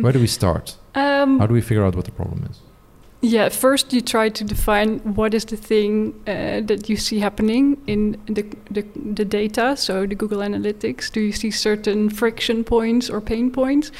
where 0.00 0.12
do 0.12 0.20
we 0.20 0.26
start? 0.26 0.76
Um, 0.94 1.38
How 1.38 1.46
do 1.46 1.54
we 1.54 1.62
figure 1.62 1.86
out 1.86 1.94
what 1.96 2.04
the 2.04 2.12
problem 2.12 2.46
is? 2.50 2.60
Yeah, 3.24 3.50
first 3.50 3.92
you 3.92 4.00
try 4.00 4.30
to 4.30 4.42
define 4.42 4.98
what 5.14 5.32
is 5.32 5.44
the 5.44 5.56
thing 5.56 6.12
uh, 6.26 6.60
that 6.66 6.88
you 6.88 6.96
see 6.96 7.20
happening 7.20 7.80
in 7.86 8.20
the, 8.26 8.44
the, 8.68 8.84
the 8.96 9.24
data, 9.24 9.76
so 9.76 10.06
the 10.06 10.16
Google 10.16 10.40
Analytics. 10.40 11.12
Do 11.12 11.20
you 11.20 11.30
see 11.30 11.52
certain 11.52 12.10
friction 12.10 12.64
points 12.64 13.08
or 13.08 13.20
pain 13.20 13.52
points? 13.52 13.92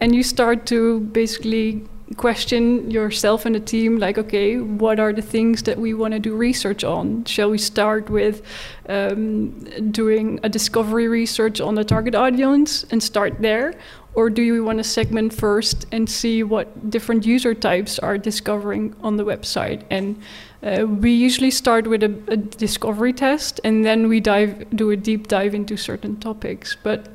And 0.00 0.14
you 0.14 0.22
start 0.22 0.64
to 0.66 1.00
basically 1.00 1.84
question 2.16 2.90
yourself 2.90 3.46
and 3.46 3.54
the 3.54 3.60
team 3.60 3.98
like 3.98 4.18
okay 4.18 4.56
what 4.58 4.98
are 4.98 5.12
the 5.12 5.22
things 5.22 5.62
that 5.62 5.78
we 5.78 5.94
want 5.94 6.12
to 6.12 6.18
do 6.18 6.34
research 6.34 6.82
on 6.82 7.24
shall 7.24 7.48
we 7.48 7.56
start 7.56 8.10
with 8.10 8.42
um, 8.88 9.50
doing 9.92 10.40
a 10.42 10.48
discovery 10.48 11.06
research 11.06 11.60
on 11.60 11.76
the 11.76 11.84
target 11.84 12.16
audience 12.16 12.84
and 12.90 13.00
start 13.00 13.40
there 13.40 13.74
or 14.14 14.28
do 14.30 14.42
you 14.42 14.64
want 14.64 14.78
to 14.78 14.84
segment 14.84 15.32
first 15.32 15.86
and 15.92 16.08
see 16.08 16.42
what 16.42 16.90
different 16.90 17.24
user 17.24 17.54
types 17.54 17.98
are 17.98 18.18
discovering 18.18 18.94
on 19.02 19.16
the 19.16 19.24
website? 19.24 19.82
And 19.90 20.20
uh, 20.62 20.86
we 20.86 21.12
usually 21.12 21.50
start 21.50 21.86
with 21.86 22.02
a, 22.02 22.12
a 22.28 22.36
discovery 22.36 23.12
test 23.12 23.60
and 23.64 23.84
then 23.84 24.08
we 24.08 24.20
dive 24.20 24.68
do 24.76 24.90
a 24.90 24.96
deep 24.96 25.28
dive 25.28 25.54
into 25.54 25.76
certain 25.76 26.16
topics. 26.18 26.76
But 26.82 27.08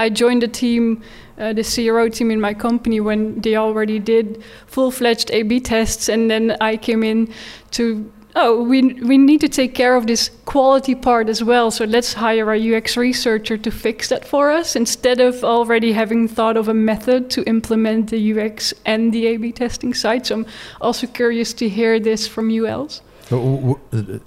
I 0.00 0.08
joined 0.08 0.42
the 0.42 0.48
team, 0.48 1.02
uh, 1.38 1.52
the 1.52 1.62
CRO 1.62 2.08
team 2.08 2.30
in 2.30 2.40
my 2.40 2.54
company 2.54 3.00
when 3.00 3.38
they 3.42 3.56
already 3.56 3.98
did 3.98 4.42
full-fledged 4.66 5.30
A/B 5.30 5.60
tests, 5.60 6.08
and 6.08 6.30
then 6.30 6.56
I 6.58 6.78
came 6.78 7.02
in 7.02 7.28
to 7.72 8.10
oh 8.34 8.62
we 8.62 8.94
we 8.94 9.18
need 9.18 9.40
to 9.40 9.48
take 9.48 9.74
care 9.74 9.96
of 9.96 10.06
this 10.06 10.30
quality 10.44 10.94
part 10.94 11.28
as 11.28 11.42
well. 11.42 11.70
So 11.70 11.84
let's 11.84 12.14
hire 12.14 12.52
a 12.52 12.76
UX 12.76 12.96
researcher 12.96 13.56
to 13.58 13.70
fix 13.70 14.08
that 14.08 14.24
for 14.24 14.50
us 14.50 14.76
instead 14.76 15.20
of 15.20 15.44
already 15.44 15.92
having 15.92 16.28
thought 16.28 16.56
of 16.56 16.68
a 16.68 16.74
method 16.74 17.30
to 17.30 17.42
implement 17.44 18.10
the 18.10 18.32
UX 18.32 18.74
and 18.84 19.12
the 19.12 19.26
A/B 19.26 19.52
testing 19.52 19.94
side. 19.94 20.26
So 20.26 20.34
I'm 20.34 20.46
also 20.80 21.06
curious 21.06 21.52
to 21.54 21.68
hear 21.68 22.00
this 22.00 22.26
from 22.26 22.50
you 22.50 22.66
Els. 22.66 23.02
So, 23.30 23.78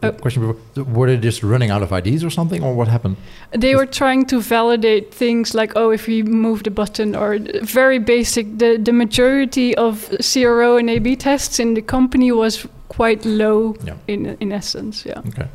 uh, 0.01 0.11
question 0.21 0.41
before, 0.47 0.83
were 0.85 1.07
they 1.07 1.17
just 1.17 1.43
running 1.43 1.71
out 1.71 1.81
of 1.83 1.91
IDs 1.91 2.23
or 2.23 2.29
something, 2.29 2.63
or 2.63 2.73
what 2.73 2.87
happened? 2.87 3.17
They 3.51 3.75
were 3.75 3.85
trying 3.85 4.25
to 4.27 4.39
validate 4.39 5.13
things 5.13 5.53
like, 5.53 5.73
oh, 5.75 5.91
if 5.91 6.07
we 6.07 6.23
move 6.23 6.63
the 6.63 6.71
button, 6.71 7.15
or 7.15 7.37
very 7.63 7.99
basic. 7.99 8.45
The 8.59 8.77
the 8.83 8.93
majority 8.93 9.75
of 9.75 10.09
CRO 10.21 10.77
and 10.77 10.89
A/B 10.89 11.15
tests 11.17 11.59
in 11.59 11.73
the 11.73 11.81
company 11.81 12.31
was 12.31 12.65
quite 12.87 13.25
low 13.25 13.75
Yeah. 13.85 13.97
in 14.07 14.37
in 14.39 14.51
essence. 14.53 15.03
Yeah. 15.09 15.19
Okay. 15.27 15.47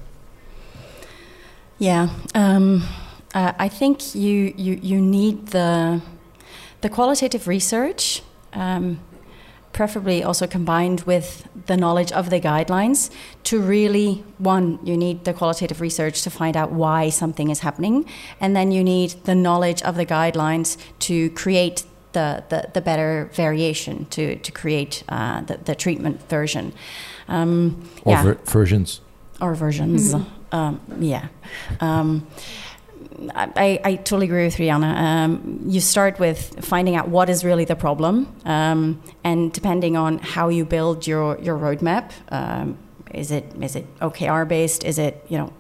Yeah, 1.81 2.09
um, 2.35 2.83
uh, 3.35 3.53
I 3.59 3.69
think 3.69 4.15
you, 4.15 4.53
you 4.57 4.79
you 4.83 5.01
need 5.01 5.47
the 5.53 6.01
the 6.81 6.89
qualitative 6.89 7.47
research, 7.49 8.23
um, 8.53 8.99
preferably 9.79 10.19
also 10.29 10.47
combined 10.47 11.01
with 11.13 11.29
the 11.67 11.77
knowledge 11.77 12.11
of 12.21 12.25
the 12.31 12.41
guidelines 12.51 13.11
to 13.45 13.55
really 13.75 14.11
one 14.39 14.67
you 14.89 14.97
need 14.97 15.17
the 15.25 15.33
qualitative 15.33 15.81
research 15.89 16.17
to 16.27 16.31
find 16.31 16.55
out 16.61 16.71
why 16.83 17.11
something 17.11 17.49
is 17.55 17.61
happening, 17.61 18.05
and 18.43 18.51
then 18.57 18.69
you 18.77 18.83
need 18.83 19.11
the 19.31 19.35
knowledge 19.35 19.81
of 19.89 19.95
the 19.95 20.07
guidelines 20.17 20.77
to 20.99 21.15
create. 21.43 21.85
The, 22.13 22.43
the, 22.49 22.61
the 22.73 22.81
better 22.81 23.29
variation 23.35 24.07
to, 24.17 24.25
to 24.47 24.51
create 24.51 25.05
uh, 25.11 25.43
the, 25.49 25.57
the 25.69 25.75
treatment 25.75 26.17
version. 26.31 26.73
Um, 27.29 27.83
Or 28.05 28.13
yeah 28.13 28.23
ver- 28.25 28.41
versions. 28.47 29.01
or 29.41 29.55
versions. 29.55 30.15
Um, 30.51 30.81
yeah. 31.01 31.29
Um, 31.81 32.27
I, 33.35 33.81
I 33.85 33.97
totally 33.97 34.27
agree 34.27 34.45
with 34.45 34.57
Rihanna. 34.57 34.95
Um, 34.95 35.61
you 35.67 35.81
start 35.81 36.19
with 36.19 36.65
finding 36.65 36.97
out 36.97 37.09
what 37.09 37.29
is 37.29 37.45
really 37.45 37.65
the 37.65 37.77
problem, 37.77 38.33
um, 38.45 39.03
and 39.25 39.53
depending 39.53 39.97
on 39.97 40.19
how 40.19 40.49
you 40.49 40.65
build 40.65 41.07
your 41.07 41.39
your 41.41 41.59
roadmap, 41.59 42.13
um, 42.31 42.79
is 43.13 43.31
it 43.31 43.45
is 43.61 43.77
it 43.77 43.87
OKR 44.01 44.47
based? 44.47 44.85
Is 44.85 44.99
it 44.99 45.25
you 45.29 45.39
know 45.39 45.53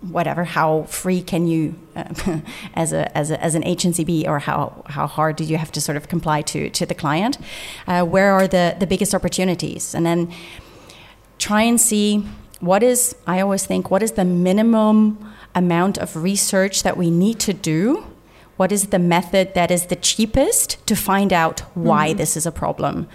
whatever? 0.00 0.44
How 0.44 0.84
free 0.84 1.22
can 1.22 1.46
you, 1.46 1.74
uh, 1.94 2.40
as 2.74 2.92
a 2.92 3.16
as 3.16 3.30
a, 3.30 3.42
as 3.42 3.54
an 3.54 3.64
agency 3.64 4.04
be, 4.04 4.26
or 4.26 4.40
how 4.40 4.84
how 4.86 5.06
hard 5.06 5.36
do 5.36 5.44
you 5.44 5.56
have 5.56 5.70
to 5.72 5.80
sort 5.80 5.96
of 5.96 6.08
comply 6.08 6.42
to 6.42 6.70
to 6.70 6.86
the 6.86 6.94
client? 6.94 7.38
Uh, 7.86 8.04
where 8.04 8.32
are 8.32 8.48
the 8.48 8.76
the 8.78 8.86
biggest 8.86 9.14
opportunities, 9.14 9.94
and 9.94 10.04
then 10.04 10.32
try 11.38 11.62
and 11.62 11.80
see 11.80 12.26
what 12.60 12.82
is 12.82 13.14
i 13.26 13.40
always 13.40 13.64
think 13.64 13.90
what 13.90 14.02
is 14.02 14.12
the 14.12 14.24
minimum 14.24 15.16
amount 15.58 15.98
of 15.98 16.16
research 16.16 16.82
that 16.82 16.96
we 16.96 17.10
need 17.10 17.38
to 17.40 17.52
do 17.52 18.06
what 18.58 18.72
is 18.72 18.88
the 18.88 18.98
method 18.98 19.54
that 19.54 19.70
is 19.70 19.86
the 19.86 19.96
cheapest 19.96 20.84
to 20.88 20.96
find 20.96 21.32
out 21.32 21.60
why 21.74 22.12
this 22.12 22.36
is 22.36 22.44
a 22.44 22.50
problem? 22.50 23.08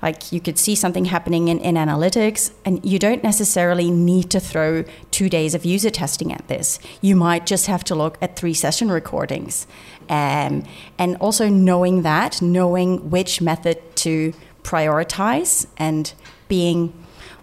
Like 0.00 0.30
you 0.30 0.40
could 0.40 0.56
see 0.56 0.76
something 0.76 1.06
happening 1.06 1.48
in, 1.48 1.58
in 1.58 1.74
analytics 1.74 2.52
and 2.64 2.84
you 2.84 3.00
don't 3.00 3.24
necessarily 3.24 3.90
need 3.90 4.30
to 4.30 4.38
throw 4.38 4.84
two 5.10 5.28
days 5.28 5.54
of 5.54 5.64
user 5.64 5.90
testing 5.90 6.32
at 6.32 6.46
this. 6.46 6.78
You 7.00 7.16
might 7.16 7.44
just 7.44 7.66
have 7.66 7.82
to 7.84 7.96
look 7.96 8.18
at 8.22 8.36
three 8.36 8.54
session 8.54 8.88
recordings. 8.88 9.66
Um, 10.08 10.64
and 10.96 11.16
also 11.16 11.48
knowing 11.48 12.02
that 12.02 12.40
knowing 12.40 13.10
which 13.10 13.40
method 13.40 13.78
to 13.96 14.32
prioritize 14.62 15.66
and 15.76 16.12
being 16.46 16.92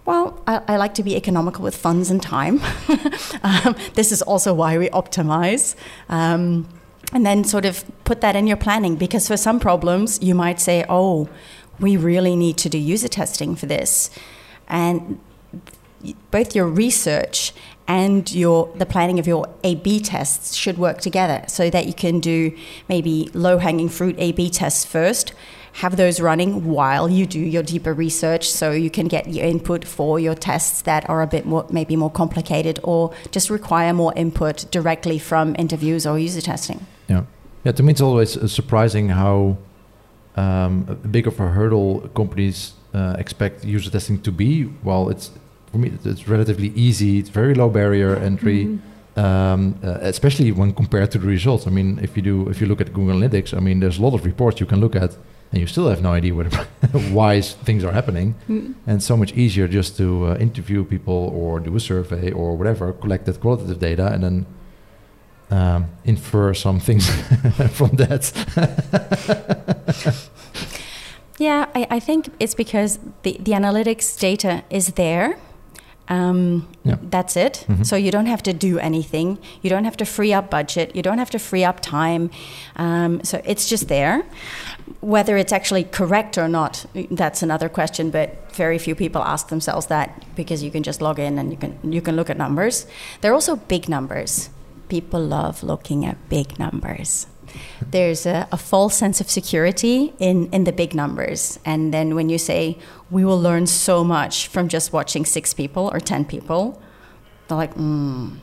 well, 0.04 0.40
I, 0.46 0.62
I, 0.68 0.76
like 0.76 0.94
to 0.94 1.02
be 1.02 1.16
economical 1.16 1.62
with 1.62 1.76
funds 1.76 2.10
and 2.10 2.20
time. 2.20 2.60
um, 3.42 3.76
this 3.94 4.10
is 4.10 4.20
also 4.22 4.52
why 4.52 4.76
we 4.76 4.88
optimize. 4.90 5.76
Um, 6.08 6.68
and 7.12 7.26
then 7.26 7.44
sort 7.44 7.64
of 7.64 7.84
put 8.04 8.20
that 8.22 8.34
in 8.34 8.46
your 8.46 8.56
planning 8.56 8.96
because 8.96 9.28
for 9.28 9.36
some 9.36 9.60
problems, 9.60 10.20
you 10.22 10.34
might 10.34 10.60
say, 10.60 10.84
oh, 10.88 11.28
we 11.78 11.96
really 11.96 12.36
need 12.36 12.56
to 12.58 12.68
do 12.68 12.78
user 12.78 13.08
testing 13.08 13.54
for 13.54 13.66
this. 13.66 14.10
And 14.66 15.20
both 16.30 16.54
your 16.54 16.66
research 16.66 17.52
and 17.86 18.32
your 18.32 18.72
the 18.76 18.86
planning 18.86 19.18
of 19.18 19.26
your 19.26 19.48
A/B 19.64 20.00
tests 20.00 20.54
should 20.54 20.78
work 20.78 21.00
together 21.00 21.44
so 21.48 21.68
that 21.70 21.86
you 21.86 21.92
can 21.92 22.20
do 22.20 22.56
maybe 22.88 23.28
low-hanging 23.34 23.88
fruit 23.88 24.16
A/B 24.18 24.50
tests 24.50 24.84
first, 24.84 25.34
have 25.72 25.96
those 25.96 26.20
running 26.20 26.66
while 26.66 27.08
you 27.08 27.26
do 27.26 27.40
your 27.40 27.62
deeper 27.62 27.94
research 27.94 28.50
so 28.50 28.72
you 28.72 28.90
can 28.90 29.08
get 29.08 29.28
your 29.28 29.46
input 29.46 29.84
for 29.84 30.20
your 30.20 30.34
tests 30.34 30.82
that 30.82 31.08
are 31.08 31.22
a 31.22 31.26
bit 31.26 31.46
more 31.46 31.66
maybe 31.70 31.96
more 31.96 32.10
complicated 32.10 32.78
or 32.82 33.12
just 33.30 33.48
require 33.48 33.92
more 33.92 34.12
input 34.14 34.66
directly 34.70 35.18
from 35.18 35.56
interviews 35.58 36.06
or 36.06 36.18
user 36.18 36.40
testing. 36.40 36.86
Yeah, 37.08 37.24
yeah. 37.64 37.72
To 37.72 37.82
me, 37.82 37.92
it's 37.92 38.02
always 38.02 38.36
uh, 38.36 38.46
surprising 38.48 39.08
how 39.08 39.56
um, 40.36 40.82
big 41.10 41.26
of 41.26 41.40
a 41.40 41.48
hurdle 41.48 42.00
companies 42.14 42.74
uh, 42.92 43.16
expect 43.18 43.64
user 43.64 43.90
testing 43.90 44.20
to 44.22 44.32
be. 44.32 44.64
While 44.64 45.08
it's 45.08 45.30
for 45.70 45.78
me, 45.78 45.92
it's 46.04 46.28
relatively 46.28 46.68
easy. 46.74 47.18
It's 47.18 47.30
very 47.30 47.54
low 47.54 47.70
barrier 47.70 48.16
entry. 48.16 48.66
Mm-hmm. 48.66 48.88
Um, 49.14 49.78
uh, 49.84 49.98
especially 50.00 50.52
when 50.52 50.72
compared 50.72 51.10
to 51.10 51.18
the 51.18 51.26
results. 51.26 51.66
I 51.66 51.70
mean, 51.70 51.98
if 52.02 52.16
you 52.16 52.22
do, 52.22 52.48
if 52.48 52.62
you 52.62 52.66
look 52.66 52.80
at 52.80 52.94
Google 52.94 53.14
Analytics, 53.14 53.54
I 53.54 53.60
mean, 53.60 53.80
there's 53.80 53.98
a 53.98 54.02
lot 54.02 54.14
of 54.14 54.24
reports 54.24 54.58
you 54.58 54.64
can 54.64 54.80
look 54.80 54.96
at, 54.96 55.14
and 55.52 55.60
you 55.60 55.66
still 55.66 55.88
have 55.88 56.02
no 56.02 56.12
idea 56.12 56.34
what, 56.34 56.52
why 57.12 57.40
things 57.42 57.84
are 57.84 57.92
happening. 57.92 58.34
Mm. 58.48 58.74
And 58.86 59.02
so 59.02 59.16
much 59.16 59.32
easier 59.34 59.68
just 59.68 59.96
to 59.98 60.28
uh, 60.28 60.36
interview 60.36 60.82
people 60.84 61.30
or 61.34 61.60
do 61.60 61.76
a 61.76 61.80
survey 61.80 62.32
or 62.32 62.56
whatever, 62.56 62.92
collect 62.92 63.26
that 63.26 63.38
qualitative 63.40 63.78
data, 63.78 64.06
and 64.06 64.24
then 64.24 64.46
um, 65.50 65.90
infer 66.04 66.54
some 66.54 66.80
things 66.80 67.08
from 67.76 67.90
that. 67.96 68.32
yeah, 71.38 71.66
I, 71.74 71.86
I, 71.90 72.00
think 72.00 72.30
it's 72.40 72.54
because 72.54 72.98
the, 73.22 73.36
the 73.38 73.52
analytics 73.52 74.18
data 74.18 74.64
is 74.70 74.94
there. 74.94 75.36
Um, 76.12 76.68
yeah. 76.84 76.96
That's 77.00 77.36
it. 77.36 77.64
Mm-hmm. 77.68 77.84
So 77.84 77.96
you 77.96 78.10
don't 78.10 78.26
have 78.26 78.42
to 78.42 78.52
do 78.52 78.78
anything. 78.78 79.38
You 79.62 79.70
don't 79.70 79.84
have 79.84 79.96
to 79.96 80.04
free 80.04 80.32
up 80.34 80.50
budget. 80.50 80.94
You 80.94 81.02
don't 81.02 81.18
have 81.18 81.30
to 81.30 81.38
free 81.38 81.64
up 81.64 81.80
time. 81.80 82.30
Um, 82.76 83.24
so 83.24 83.40
it's 83.44 83.66
just 83.66 83.88
there. 83.88 84.22
Whether 85.00 85.38
it's 85.38 85.52
actually 85.52 85.84
correct 85.84 86.36
or 86.36 86.48
not, 86.48 86.84
that's 87.10 87.42
another 87.42 87.68
question. 87.68 88.10
But 88.10 88.28
very 88.52 88.78
few 88.78 88.94
people 88.94 89.22
ask 89.22 89.48
themselves 89.48 89.86
that 89.86 90.08
because 90.36 90.62
you 90.62 90.70
can 90.70 90.82
just 90.82 91.00
log 91.00 91.18
in 91.18 91.38
and 91.38 91.50
you 91.50 91.56
can 91.56 91.92
you 91.92 92.02
can 92.02 92.14
look 92.14 92.28
at 92.28 92.36
numbers. 92.36 92.86
They're 93.20 93.34
also 93.34 93.56
big 93.56 93.88
numbers 93.88 94.50
people 94.92 95.24
love 95.24 95.62
looking 95.62 96.04
at 96.04 96.28
big 96.28 96.58
numbers. 96.58 97.26
There's 97.90 98.26
a, 98.26 98.48
a, 98.52 98.56
false 98.56 98.96
sense 98.96 99.20
of 99.20 99.30
security 99.30 100.12
in, 100.18 100.48
in 100.52 100.64
the 100.64 100.72
big 100.72 100.94
numbers. 100.94 101.58
And 101.64 101.92
then 101.92 102.14
when 102.14 102.28
you 102.28 102.38
say, 102.38 102.78
we 103.10 103.24
will 103.24 103.40
learn 103.40 103.66
so 103.66 104.04
much 104.04 104.48
from 104.48 104.68
just 104.68 104.92
watching 104.92 105.24
six 105.24 105.52
people 105.52 105.90
or 105.92 106.00
10 106.00 106.24
people, 106.24 106.80
they're 107.48 107.58
like, 107.58 107.74
hmm. 107.74 108.36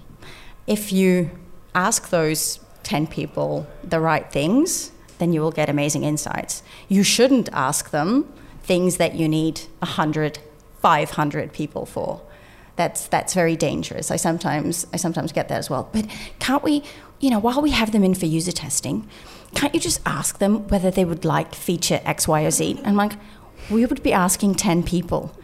If 0.67 0.91
you 0.91 1.31
ask 1.73 2.09
those 2.09 2.59
10 2.83 3.07
people 3.07 3.65
the 3.83 3.99
right 3.99 4.31
things, 4.31 4.91
then 5.17 5.33
you 5.33 5.41
will 5.41 5.51
get 5.51 5.69
amazing 5.69 6.03
insights. 6.03 6.63
You 6.87 7.03
shouldn't 7.03 7.49
ask 7.51 7.89
them 7.89 8.31
things 8.61 8.97
that 8.97 9.15
you 9.15 9.27
need 9.27 9.61
100, 9.79 10.39
500 10.81 11.53
people 11.53 11.85
for 11.85 12.21
that's 12.79 13.07
that's 13.09 13.33
very 13.33 13.57
dangerous. 13.57 14.09
I 14.09 14.15
sometimes 14.15 14.87
I 14.93 14.97
sometimes 14.97 15.33
get 15.33 15.49
that 15.49 15.57
as 15.57 15.69
well. 15.69 15.89
But 15.91 16.05
can't 16.39 16.63
we, 16.63 16.81
you 17.19 17.29
know, 17.29 17.39
while 17.39 17.61
we 17.61 17.71
have 17.71 17.91
them 17.91 18.03
in 18.03 18.15
for 18.15 18.25
user 18.25 18.51
testing, 18.51 19.07
can't 19.55 19.73
you 19.73 19.79
just 19.79 20.01
ask 20.05 20.39
them 20.39 20.67
whether 20.67 20.91
they 20.91 21.05
would 21.05 21.25
like 21.25 21.55
feature 21.55 22.01
X, 22.05 22.27
Y, 22.27 22.43
or 22.43 22.51
Z? 22.51 22.77
And 22.77 22.87
I'm 22.87 22.95
like, 22.95 23.13
we 23.69 23.85
would 23.85 24.03
be 24.03 24.13
asking 24.13 24.55
10 24.55 24.83
people. 24.83 25.35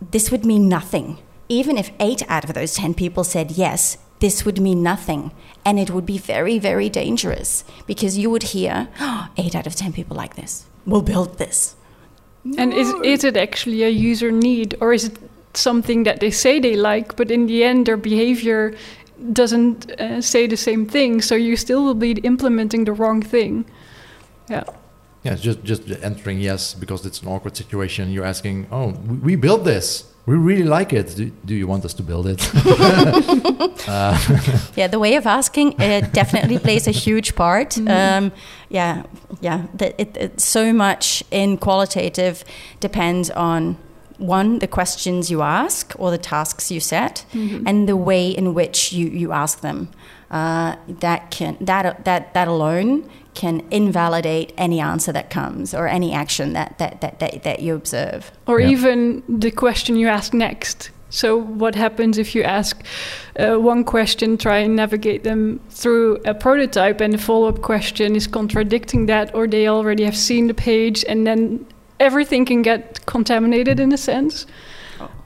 This 0.00 0.30
would 0.30 0.44
mean 0.44 0.68
nothing. 0.68 1.18
Even 1.48 1.76
if 1.76 1.92
eight 2.00 2.22
out 2.28 2.44
of 2.44 2.54
those 2.54 2.74
10 2.74 2.94
people 2.94 3.22
said 3.22 3.52
yes, 3.52 3.98
this 4.20 4.44
would 4.44 4.60
mean 4.60 4.82
nothing. 4.82 5.30
And 5.64 5.78
it 5.78 5.90
would 5.90 6.06
be 6.06 6.18
very, 6.18 6.58
very 6.58 6.88
dangerous 6.88 7.64
because 7.86 8.18
you 8.18 8.30
would 8.30 8.54
hear, 8.54 8.88
oh, 9.00 9.28
eight 9.36 9.54
out 9.54 9.66
of 9.66 9.76
10 9.76 9.92
people 9.92 10.16
like 10.16 10.36
this. 10.36 10.66
We'll 10.86 11.02
build 11.02 11.38
this. 11.38 11.76
And 12.58 12.74
is, 12.74 12.92
is 13.02 13.24
it 13.24 13.38
actually 13.38 13.84
a 13.84 13.88
user 13.88 14.30
need 14.30 14.74
or 14.80 14.92
is 14.92 15.04
it 15.04 15.16
something 15.54 16.02
that 16.02 16.20
they 16.20 16.30
say 16.30 16.60
they 16.60 16.76
like, 16.76 17.16
but 17.16 17.30
in 17.30 17.46
the 17.46 17.64
end 17.64 17.86
their 17.86 17.96
behavior 17.96 18.74
doesn't 19.32 19.90
uh, 20.00 20.20
say 20.20 20.46
the 20.46 20.56
same 20.56 20.86
thing? 20.86 21.22
So 21.22 21.34
you 21.34 21.56
still 21.56 21.84
will 21.84 21.94
be 21.94 22.12
implementing 22.22 22.84
the 22.84 22.92
wrong 22.92 23.22
thing. 23.22 23.64
Yeah. 24.48 24.64
Yeah, 25.22 25.36
just 25.36 25.64
just 25.64 25.88
entering 26.02 26.38
yes 26.38 26.74
because 26.74 27.06
it's 27.06 27.22
an 27.22 27.28
awkward 27.28 27.56
situation. 27.56 28.12
You're 28.12 28.26
asking, 28.26 28.66
oh, 28.70 28.90
we, 28.90 29.16
we 29.16 29.36
built 29.36 29.64
this. 29.64 30.04
We 30.26 30.36
really 30.36 30.64
like 30.64 30.92
it. 30.92 31.14
Do, 31.16 31.30
do 31.44 31.54
you 31.54 31.66
want 31.66 31.84
us 31.84 31.94
to 31.94 32.02
build 32.02 32.26
it? 32.26 32.40
uh. 33.88 34.18
Yeah, 34.76 34.88
the 34.88 34.98
way 34.98 35.16
of 35.16 35.26
asking 35.26 35.80
it 35.80 36.12
definitely 36.12 36.58
plays 36.58 36.86
a 36.86 36.90
huge 36.90 37.34
part. 37.34 37.70
Mm 37.70 37.88
um, 37.88 38.32
yeah, 38.68 39.04
yeah. 39.40 39.66
The, 39.74 40.00
it, 40.00 40.16
it, 40.16 40.40
so 40.40 40.72
much 40.72 41.22
in 41.30 41.58
qualitative 41.58 42.44
depends 42.80 43.30
on 43.30 43.76
one 44.18 44.58
the 44.58 44.66
questions 44.66 45.30
you 45.30 45.42
ask 45.42 45.94
or 45.98 46.10
the 46.10 46.18
tasks 46.18 46.70
you 46.70 46.80
set, 46.80 47.24
mm 47.32 47.48
-hmm. 47.48 47.68
and 47.68 47.86
the 47.86 47.96
way 47.96 48.28
in 48.28 48.54
which 48.54 48.92
you 48.92 49.08
you 49.08 49.32
ask 49.32 49.60
them. 49.60 49.88
Uh, 50.30 50.72
that 51.00 51.20
can 51.30 51.56
that 51.60 52.04
that 52.04 52.34
that 52.34 52.48
alone 52.48 53.02
can 53.34 53.62
invalidate 53.70 54.52
any 54.56 54.80
answer 54.80 55.12
that 55.12 55.28
comes 55.30 55.74
or 55.74 55.86
any 55.86 56.14
action 56.14 56.52
that, 56.52 56.78
that, 56.78 57.00
that, 57.00 57.18
that, 57.18 57.42
that 57.42 57.60
you 57.60 57.74
observe. 57.74 58.30
Or 58.46 58.60
yeah. 58.60 58.68
even 58.68 59.22
the 59.28 59.50
question 59.50 59.96
you 59.96 60.08
ask 60.08 60.32
next. 60.32 60.90
So, 61.10 61.36
what 61.36 61.76
happens 61.76 62.18
if 62.18 62.34
you 62.34 62.42
ask 62.42 62.84
uh, 63.38 63.54
one 63.54 63.84
question, 63.84 64.36
try 64.36 64.58
and 64.58 64.74
navigate 64.74 65.22
them 65.22 65.60
through 65.70 66.16
a 66.24 66.34
prototype, 66.34 67.00
and 67.00 67.12
the 67.12 67.18
follow 67.18 67.46
up 67.46 67.62
question 67.62 68.16
is 68.16 68.26
contradicting 68.26 69.06
that, 69.06 69.32
or 69.32 69.46
they 69.46 69.68
already 69.68 70.02
have 70.04 70.16
seen 70.16 70.48
the 70.48 70.54
page, 70.54 71.04
and 71.08 71.24
then 71.24 71.64
everything 72.00 72.44
can 72.44 72.62
get 72.62 73.04
contaminated 73.06 73.80
in 73.80 73.92
a 73.92 73.98
sense? 73.98 74.46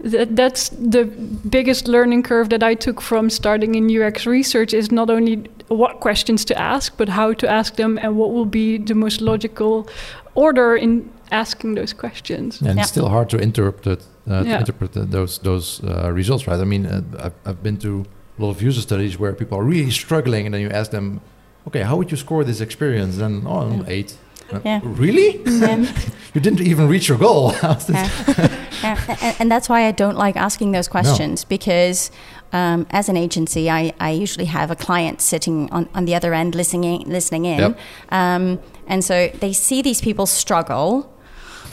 That, 0.01 0.37
that's 0.37 0.71
the 0.71 1.05
biggest 1.51 1.89
learning 1.89 2.23
curve 2.23 2.49
that 2.51 2.63
I 2.63 2.75
took 2.75 3.01
from 3.01 3.31
starting 3.31 3.75
in 3.75 4.03
UX 4.03 4.27
research 4.27 4.73
is 4.73 4.91
not 4.91 5.11
only 5.11 5.37
what 5.69 6.01
questions 6.01 6.45
to 6.47 6.59
ask, 6.59 6.97
but 6.97 7.09
how 7.09 7.33
to 7.35 7.49
ask 7.49 7.77
them 7.77 7.99
and 7.99 8.17
what 8.17 8.33
will 8.33 8.47
be 8.47 8.79
the 8.79 8.95
most 8.95 9.21
logical 9.21 9.89
order 10.35 10.77
in 10.77 11.11
asking 11.31 11.75
those 11.75 11.93
questions. 11.93 12.61
And 12.61 12.77
yeah. 12.77 12.83
it's 12.83 12.91
still 12.91 13.09
hard 13.09 13.29
to 13.31 13.39
interpret 13.39 14.07
uh, 14.31 14.43
yeah. 14.47 14.59
interpret 14.61 14.93
those 14.93 15.39
those 15.39 15.83
uh, 15.85 16.13
results, 16.13 16.47
right? 16.47 16.61
I 16.61 16.65
mean, 16.65 16.87
uh, 16.87 17.03
I've, 17.19 17.35
I've 17.45 17.63
been 17.63 17.77
to 17.79 18.05
a 18.39 18.43
lot 18.43 18.51
of 18.51 18.63
user 18.63 18.81
studies 18.81 19.19
where 19.19 19.33
people 19.33 19.59
are 19.59 19.65
really 19.65 19.91
struggling, 19.91 20.47
and 20.47 20.55
then 20.55 20.61
you 20.61 20.71
ask 20.71 20.91
them, 20.91 21.21
"Okay, 21.67 21.83
how 21.83 21.97
would 21.97 22.11
you 22.11 22.17
score 22.17 22.45
this 22.45 22.61
experience?" 22.61 23.19
And 23.19 23.47
oh, 23.47 23.69
yeah. 23.69 23.85
eight. 23.87 24.17
Uh, 24.53 24.61
yeah. 24.65 24.81
Really? 24.83 25.43
you 26.39 26.43
didn't 26.43 26.65
even 26.67 26.89
reach 26.89 27.09
your 27.09 27.19
goal. 27.19 27.53
yeah. 27.63 28.65
And, 29.41 29.51
that's 29.51 29.69
why 29.69 29.87
I 29.87 29.91
don't 29.91 30.17
like 30.17 30.37
asking 30.37 30.71
those 30.71 30.87
questions 30.87 31.43
no. 31.43 31.49
because 31.49 32.13
um, 32.53 32.87
as 32.91 33.09
an 33.09 33.17
agency, 33.17 33.69
I, 33.69 33.93
I 33.99 34.11
usually 34.11 34.45
have 34.45 34.71
a 34.71 34.77
client 34.77 35.21
sitting 35.21 35.69
on, 35.73 35.89
on 35.95 36.05
the 36.05 36.15
other 36.15 36.33
end 36.33 36.55
listening, 36.55 37.03
listening 37.09 37.45
in. 37.45 37.59
Yep. 37.59 37.79
Um, 38.11 38.61
and 38.87 39.05
so 39.05 39.29
they 39.41 39.53
see 39.53 39.83
these 39.83 40.01
people 40.01 40.27
struggle 40.27 41.13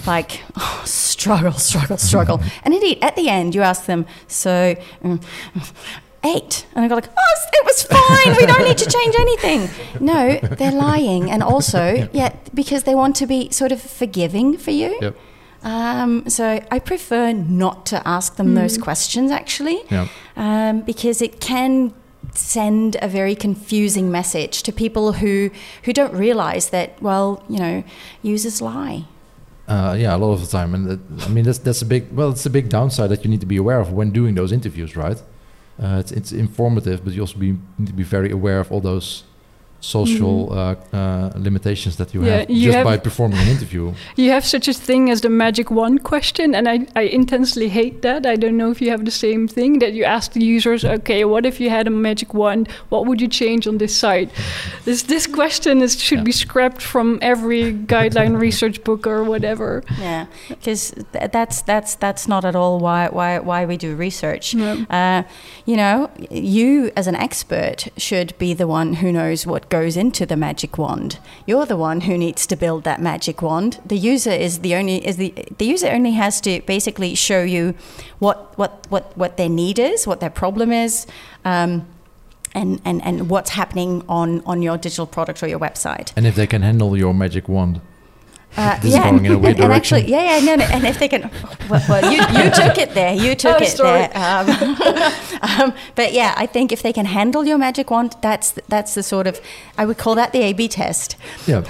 like 0.07 0.41
oh, 0.57 0.81
struggle, 0.85 1.53
struggle, 1.53 1.97
struggle. 1.97 2.41
and 2.63 2.73
indeed, 2.73 2.97
at 3.03 3.15
the 3.15 3.29
end, 3.29 3.53
you 3.53 3.61
ask 3.61 3.85
them, 3.85 4.05
so 4.27 4.75
um, 5.03 5.19
eight. 6.25 6.65
And 6.75 6.83
I 6.83 6.87
go 6.87 6.95
like, 6.95 7.09
oh, 7.09 7.35
it 7.53 7.65
was 7.65 7.83
fine. 7.83 8.35
we 8.37 8.45
don't 8.45 8.67
need 8.67 8.77
to 8.79 8.89
change 8.89 9.15
anything. 9.17 9.69
No, 9.99 10.37
they're 10.37 10.71
lying. 10.71 11.31
And 11.31 11.43
also, 11.43 12.09
yeah, 12.13 12.35
because 12.53 12.83
they 12.83 12.95
want 12.95 13.15
to 13.17 13.27
be 13.27 13.49
sort 13.51 13.71
of 13.71 13.81
forgiving 13.81 14.57
for 14.57 14.71
you. 14.71 14.97
Yep. 15.01 15.17
Um, 15.63 16.29
so 16.29 16.63
I 16.69 16.79
prefer 16.79 17.31
not 17.31 17.87
to 17.87 18.07
ask 18.07 18.35
them 18.35 18.49
mm. 18.49 18.55
those 18.55 18.77
questions 18.77 19.31
actually, 19.31 19.81
yep. 19.89 20.09
um, 20.35 20.81
because 20.81 21.21
it 21.23 21.41
can 21.41 21.93
send 22.33 22.97
a 23.01 23.07
very 23.07 23.35
confusing 23.35 24.11
message 24.11 24.63
to 24.63 24.71
people 24.71 25.13
who 25.13 25.49
who 25.83 25.93
don't 25.93 26.13
realize 26.13 26.69
that 26.69 27.01
well 27.01 27.43
you 27.49 27.59
know 27.59 27.83
users 28.21 28.61
lie 28.61 29.05
uh, 29.67 29.95
yeah 29.97 30.15
a 30.15 30.17
lot 30.17 30.33
of 30.33 30.41
the 30.41 30.47
time 30.47 30.73
and 30.75 30.99
i 31.21 31.27
mean 31.29 31.43
that's 31.43 31.59
that's 31.59 31.81
a 31.81 31.85
big 31.85 32.11
well 32.11 32.31
it's 32.31 32.45
a 32.45 32.49
big 32.49 32.67
downside 32.69 33.09
that 33.09 33.23
you 33.23 33.29
need 33.29 33.39
to 33.39 33.45
be 33.45 33.57
aware 33.57 33.79
of 33.79 33.93
when 33.93 34.11
doing 34.11 34.35
those 34.35 34.51
interviews 34.51 34.95
right 34.95 35.21
Uh, 35.81 35.97
it's, 35.99 36.11
it's 36.11 36.31
informative, 36.31 37.03
but 37.03 37.13
you 37.13 37.21
also 37.21 37.37
be, 37.37 37.57
need 37.77 37.87
to 37.87 37.93
be 37.93 38.03
very 38.03 38.31
aware 38.31 38.59
of 38.59 38.71
all 38.71 38.79
those 38.79 39.23
social 39.85 40.47
mm. 40.47 40.55
uh, 40.55 40.97
uh, 40.97 41.31
limitations 41.35 41.95
that 41.97 42.13
you 42.13 42.25
yeah, 42.25 42.39
have 42.39 42.49
you 42.49 42.65
just 42.65 42.77
have 42.77 42.85
by 42.85 42.97
performing 42.97 43.37
an 43.39 43.47
interview. 43.47 43.93
You 44.15 44.31
have 44.31 44.45
such 44.45 44.67
a 44.67 44.73
thing 44.73 45.09
as 45.09 45.21
the 45.21 45.29
magic 45.29 45.69
wand 45.69 46.03
question, 46.03 46.55
and 46.55 46.67
I, 46.67 46.87
I 46.95 47.03
intensely 47.03 47.69
hate 47.69 48.01
that. 48.01 48.25
I 48.25 48.35
don't 48.35 48.57
know 48.57 48.71
if 48.71 48.81
you 48.81 48.89
have 48.89 49.05
the 49.05 49.11
same 49.11 49.47
thing 49.47 49.79
that 49.79 49.93
you 49.93 50.03
ask 50.03 50.31
the 50.31 50.43
users, 50.43 50.83
okay, 50.85 51.25
what 51.25 51.45
if 51.45 51.59
you 51.59 51.69
had 51.69 51.87
a 51.87 51.91
magic 51.91 52.33
wand? 52.33 52.69
What 52.89 53.05
would 53.05 53.21
you 53.21 53.27
change 53.27 53.67
on 53.67 53.77
this 53.77 53.95
site? 53.95 54.29
this 54.85 55.03
this 55.03 55.27
question 55.27 55.81
is 55.81 56.01
should 56.01 56.19
yeah. 56.19 56.31
be 56.31 56.31
scrapped 56.31 56.81
from 56.81 57.19
every 57.21 57.73
guideline 57.73 58.39
research 58.39 58.83
book 58.83 59.05
or 59.05 59.23
whatever. 59.23 59.83
Yeah, 59.99 60.25
because 60.49 60.93
th 61.13 61.31
that's 61.31 61.61
that's 61.61 61.95
that's 61.95 62.27
not 62.27 62.43
at 62.45 62.55
all 62.55 62.79
why 62.79 63.09
why 63.09 63.39
why 63.39 63.65
we 63.65 63.77
do 63.77 63.95
research. 63.95 64.55
No. 64.55 64.85
Uh, 64.89 65.23
you 65.65 65.77
know, 65.77 66.09
you 66.31 66.91
as 66.95 67.07
an 67.07 67.15
expert 67.15 67.87
should 67.97 68.37
be 68.37 68.53
the 68.53 68.67
one 68.67 68.93
who 69.01 69.11
knows 69.11 69.45
what 69.45 69.69
goes 69.79 69.97
into 69.97 70.25
the 70.25 70.37
magic 70.37 70.77
wand. 70.77 71.19
You're 71.45 71.67
the 71.73 71.81
one 71.89 71.99
who 72.07 72.15
needs 72.17 72.47
to 72.47 72.55
build 72.55 72.81
that 72.89 72.99
magic 73.01 73.41
wand. 73.41 73.71
The 73.93 73.97
user 74.13 74.35
is 74.45 74.59
the 74.59 74.73
only 74.79 74.97
is 75.09 75.17
the 75.17 75.31
the 75.61 75.67
user 75.75 75.89
only 75.97 76.13
has 76.23 76.39
to 76.47 76.61
basically 76.75 77.11
show 77.27 77.41
you 77.55 77.63
what 78.25 78.37
what 78.59 78.71
what 78.93 79.03
what 79.21 79.31
their 79.39 79.49
need 79.63 79.77
is, 79.91 80.07
what 80.07 80.19
their 80.23 80.35
problem 80.43 80.69
is. 80.71 80.93
Um, 81.53 81.71
and, 82.61 82.79
and, 82.85 83.03
and 83.03 83.29
what's 83.29 83.51
happening 83.61 83.91
on, 84.07 84.41
on 84.45 84.61
your 84.61 84.77
digital 84.77 85.05
product 85.05 85.43
or 85.43 85.47
your 85.53 85.59
website. 85.59 86.13
And 86.15 86.25
if 86.25 86.35
they 86.35 86.47
can 86.47 86.61
handle 86.61 86.95
your 86.95 87.13
magic 87.13 87.49
wand. 87.49 87.81
Uh, 88.57 88.79
yeah, 88.83 89.07
and, 89.09 89.25
and, 89.25 89.45
and, 89.45 89.73
actually, 89.73 90.05
yeah, 90.05 90.37
yeah, 90.37 90.45
no, 90.45 90.55
no, 90.55 90.63
and 90.65 90.85
if 90.85 90.97
they 90.97 91.09
can, 91.09 91.29
well, 91.69 91.83
well 91.89 92.11
you, 92.11 92.19
you 92.19 92.49
took 92.55 92.77
it 92.77 92.93
there, 92.93 93.13
you 93.13 93.35
took 93.35 93.59
oh, 93.59 93.63
it 93.63 93.67
sorry. 93.67 94.07
there. 94.07 94.11
Um, 94.15 95.61
um, 95.71 95.73
but 95.95 96.13
yeah, 96.13 96.33
I 96.37 96.45
think 96.45 96.71
if 96.71 96.81
they 96.81 96.93
can 96.93 97.05
handle 97.05 97.45
your 97.45 97.57
magic 97.57 97.91
wand, 97.91 98.15
that's 98.21 98.53
that's 98.69 98.95
the 98.95 99.03
sort 99.03 99.27
of 99.27 99.41
I 99.77 99.85
would 99.85 99.97
call 99.97 100.15
that 100.15 100.31
the 100.31 100.41
A/B 100.41 100.69
test. 100.69 101.17
Yeah. 101.45 101.63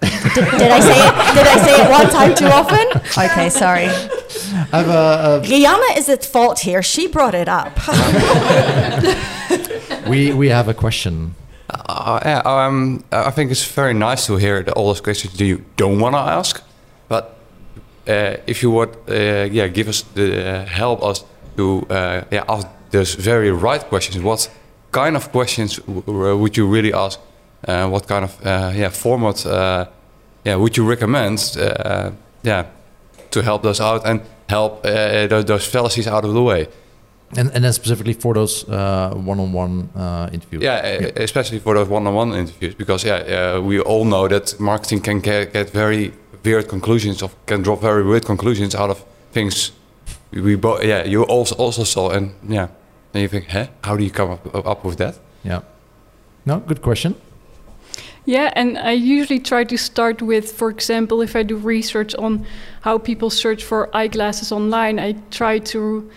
Did, 0.00 0.34
did, 0.34 0.70
I 0.70 0.80
say 0.80 0.96
it? 0.96 1.34
Did 1.34 1.46
I 1.46 1.58
say 1.64 1.82
it 1.82 1.90
one 1.90 2.08
time 2.10 2.34
too 2.34 2.46
often? 2.46 2.86
Okay, 3.22 3.50
sorry. 3.50 3.86
I've, 4.72 4.88
uh, 4.88 5.42
uh, 5.42 5.94
is 5.96 6.08
at 6.08 6.24
fault 6.24 6.60
here. 6.60 6.82
She 6.82 7.06
brought 7.06 7.34
it 7.34 7.48
up. 7.48 7.78
we 10.08 10.32
we 10.32 10.48
have 10.48 10.68
a 10.68 10.74
question 10.74 11.34
uh, 12.14 12.20
yeah, 12.24 12.42
um, 12.44 13.04
I 13.12 13.30
think 13.30 13.50
it's 13.50 13.64
very 13.64 13.94
nice 13.94 14.26
to 14.26 14.36
hear 14.36 14.64
all 14.76 14.86
those 14.86 15.00
questions 15.00 15.40
you 15.40 15.64
don't 15.76 15.98
want 16.00 16.14
to 16.14 16.18
ask. 16.18 16.62
But 17.08 17.36
uh, 18.08 18.36
if 18.46 18.62
you 18.62 18.70
would, 18.70 18.96
uh, 19.08 19.48
yeah, 19.52 19.68
give 19.68 19.88
us 19.88 20.02
the 20.14 20.62
uh, 20.62 20.66
help 20.66 21.02
us 21.02 21.24
to 21.56 21.86
uh, 21.90 22.24
yeah 22.30 22.44
ask 22.48 22.66
those 22.90 23.14
very 23.14 23.50
right 23.50 23.88
questions. 23.88 24.22
What 24.22 24.50
kind 24.90 25.16
of 25.16 25.30
questions 25.30 25.80
would 25.86 26.56
you 26.56 26.66
really 26.66 26.92
ask? 26.92 27.20
Uh, 27.68 27.88
what 27.88 28.06
kind 28.06 28.24
of 28.24 28.40
yeah 28.74 28.90
format 28.90 29.44
yeah 30.44 30.56
would 30.56 30.76
you 30.76 30.88
recommend? 30.88 31.56
yeah, 32.42 32.64
to 33.30 33.42
help 33.42 33.62
those 33.62 33.80
out 33.80 34.06
and 34.06 34.20
help 34.48 34.82
those, 34.82 35.44
those 35.44 35.66
fallacies 35.66 36.06
out 36.06 36.24
of 36.24 36.32
the 36.32 36.42
way. 36.42 36.68
And, 37.36 37.50
and 37.54 37.62
then 37.62 37.72
specifically 37.72 38.14
for 38.14 38.34
those 38.34 38.68
uh, 38.68 39.12
one-on-one 39.14 39.90
uh, 39.94 40.30
interviews. 40.32 40.62
Yeah, 40.62 40.98
yeah, 41.00 41.10
especially 41.16 41.60
for 41.60 41.74
those 41.74 41.88
one-on-one 41.88 42.32
interviews, 42.32 42.74
because 42.74 43.04
yeah, 43.04 43.54
uh, 43.56 43.60
we 43.60 43.80
all 43.80 44.04
know 44.04 44.26
that 44.26 44.58
marketing 44.58 45.00
can 45.00 45.20
get, 45.20 45.52
get 45.52 45.70
very 45.70 46.12
weird 46.44 46.68
conclusions, 46.68 47.22
or 47.22 47.30
can 47.46 47.62
draw 47.62 47.76
very 47.76 48.02
weird 48.02 48.24
conclusions 48.24 48.74
out 48.74 48.90
of 48.90 49.04
things 49.30 49.72
we 50.32 50.56
both. 50.56 50.82
Yeah, 50.82 51.04
you 51.04 51.22
also 51.22 51.54
also 51.54 51.84
saw, 51.84 52.10
and 52.10 52.32
yeah, 52.48 52.68
and 53.14 53.22
you 53.22 53.28
think, 53.28 53.48
huh? 53.48 53.66
How 53.84 53.96
do 53.96 54.02
you 54.02 54.10
come 54.10 54.30
up, 54.30 54.66
up 54.66 54.84
with 54.84 54.96
that? 54.98 55.18
Yeah. 55.44 55.60
No, 56.44 56.58
good 56.58 56.82
question. 56.82 57.14
Yeah, 58.24 58.52
and 58.56 58.76
I 58.78 58.92
usually 58.92 59.40
try 59.40 59.64
to 59.64 59.76
start 59.76 60.20
with, 60.20 60.52
for 60.52 60.68
example, 60.68 61.22
if 61.22 61.34
I 61.36 61.42
do 61.42 61.56
research 61.56 62.14
on 62.14 62.44
how 62.82 62.98
people 62.98 63.30
search 63.30 63.64
for 63.64 63.88
eyeglasses 63.96 64.52
online, 64.52 64.98
I 64.98 65.14
try 65.30 65.58
to 65.58 66.10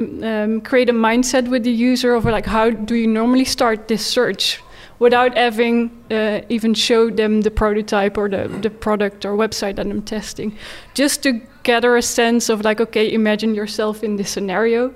um, 0.00 0.60
create 0.60 0.88
a 0.88 0.92
mindset 0.92 1.48
with 1.48 1.64
the 1.64 1.72
user 1.72 2.14
of 2.14 2.24
like 2.24 2.46
how 2.46 2.70
do 2.70 2.94
you 2.94 3.06
normally 3.06 3.44
start 3.44 3.88
this 3.88 4.06
search 4.06 4.62
without 4.98 5.36
having 5.36 5.90
uh, 6.10 6.40
even 6.48 6.74
showed 6.74 7.16
them 7.16 7.42
the 7.42 7.50
prototype 7.50 8.18
or 8.18 8.28
the, 8.28 8.48
the 8.62 8.70
product 8.70 9.24
or 9.24 9.36
website 9.36 9.76
that 9.76 9.86
I'm 9.86 10.02
testing, 10.02 10.56
just 10.94 11.22
to 11.22 11.40
gather 11.62 11.96
a 11.96 12.02
sense 12.02 12.48
of 12.48 12.64
like, 12.64 12.80
okay, 12.80 13.12
imagine 13.12 13.54
yourself 13.54 14.02
in 14.02 14.16
this 14.16 14.30
scenario, 14.30 14.92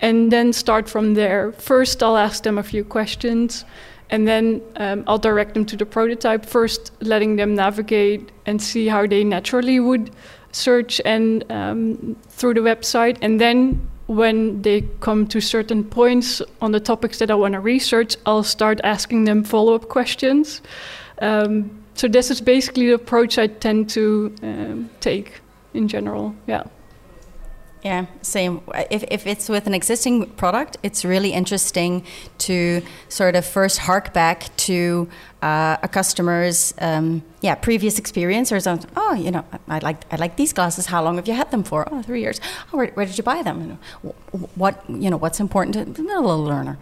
and 0.00 0.30
then 0.30 0.52
start 0.52 0.88
from 0.88 1.14
there. 1.14 1.52
First, 1.52 2.02
I'll 2.02 2.16
ask 2.16 2.42
them 2.42 2.58
a 2.58 2.62
few 2.62 2.84
questions, 2.84 3.64
and 4.10 4.26
then 4.26 4.62
um, 4.76 5.04
I'll 5.06 5.18
direct 5.18 5.54
them 5.54 5.64
to 5.66 5.76
the 5.76 5.86
prototype. 5.86 6.46
First, 6.46 6.92
letting 7.00 7.36
them 7.36 7.54
navigate 7.54 8.30
and 8.46 8.62
see 8.62 8.86
how 8.88 9.06
they 9.06 9.24
naturally 9.24 9.80
would 9.80 10.10
search 10.52 11.00
and 11.04 11.44
um, 11.50 12.16
through 12.28 12.54
the 12.54 12.60
website, 12.60 13.18
and 13.20 13.40
then 13.40 13.88
when 14.10 14.60
they 14.62 14.80
come 14.98 15.24
to 15.24 15.40
certain 15.40 15.84
points 15.84 16.42
on 16.60 16.72
the 16.72 16.80
topics 16.80 17.18
that 17.20 17.30
I 17.30 17.34
want 17.34 17.54
to 17.54 17.60
research, 17.60 18.16
I'll 18.26 18.42
start 18.42 18.80
asking 18.82 19.24
them 19.24 19.44
follow 19.44 19.74
up 19.76 19.88
questions. 19.88 20.62
Um, 21.22 21.70
so, 21.94 22.08
this 22.08 22.30
is 22.30 22.40
basically 22.40 22.86
the 22.86 22.94
approach 22.94 23.38
I 23.38 23.46
tend 23.46 23.88
to 23.90 24.34
um, 24.42 24.90
take 25.00 25.40
in 25.74 25.86
general. 25.86 26.34
Yeah. 26.48 26.64
Yeah, 27.82 28.06
same. 28.20 28.60
If, 28.90 29.04
if 29.10 29.26
it's 29.26 29.48
with 29.48 29.66
an 29.66 29.72
existing 29.72 30.30
product, 30.32 30.76
it's 30.82 31.02
really 31.02 31.32
interesting 31.32 32.04
to 32.38 32.82
sort 33.08 33.36
of 33.36 33.46
first 33.46 33.78
hark 33.78 34.12
back 34.12 34.54
to 34.68 35.08
uh, 35.40 35.78
a 35.82 35.88
customer's 35.88 36.74
um, 36.78 37.22
yeah 37.40 37.54
previous 37.54 37.98
experience 37.98 38.52
or 38.52 38.60
something. 38.60 38.90
Oh, 38.96 39.14
you 39.14 39.30
know, 39.30 39.46
I 39.66 39.78
like 39.78 40.04
I 40.12 40.16
like 40.16 40.36
these 40.36 40.52
glasses. 40.52 40.86
How 40.86 41.02
long 41.02 41.16
have 41.16 41.26
you 41.26 41.32
had 41.32 41.50
them 41.50 41.62
for? 41.62 41.88
Oh, 41.90 42.02
three 42.02 42.20
years. 42.20 42.38
Oh, 42.70 42.76
where, 42.76 42.88
where 42.88 43.06
did 43.06 43.16
you 43.16 43.24
buy 43.24 43.42
them? 43.42 43.78
What 44.56 44.84
you 44.88 45.08
know? 45.08 45.16
What's 45.16 45.40
important 45.40 45.96
to 45.96 46.02
a 46.02 46.04
little 46.04 46.44
learner? 46.44 46.78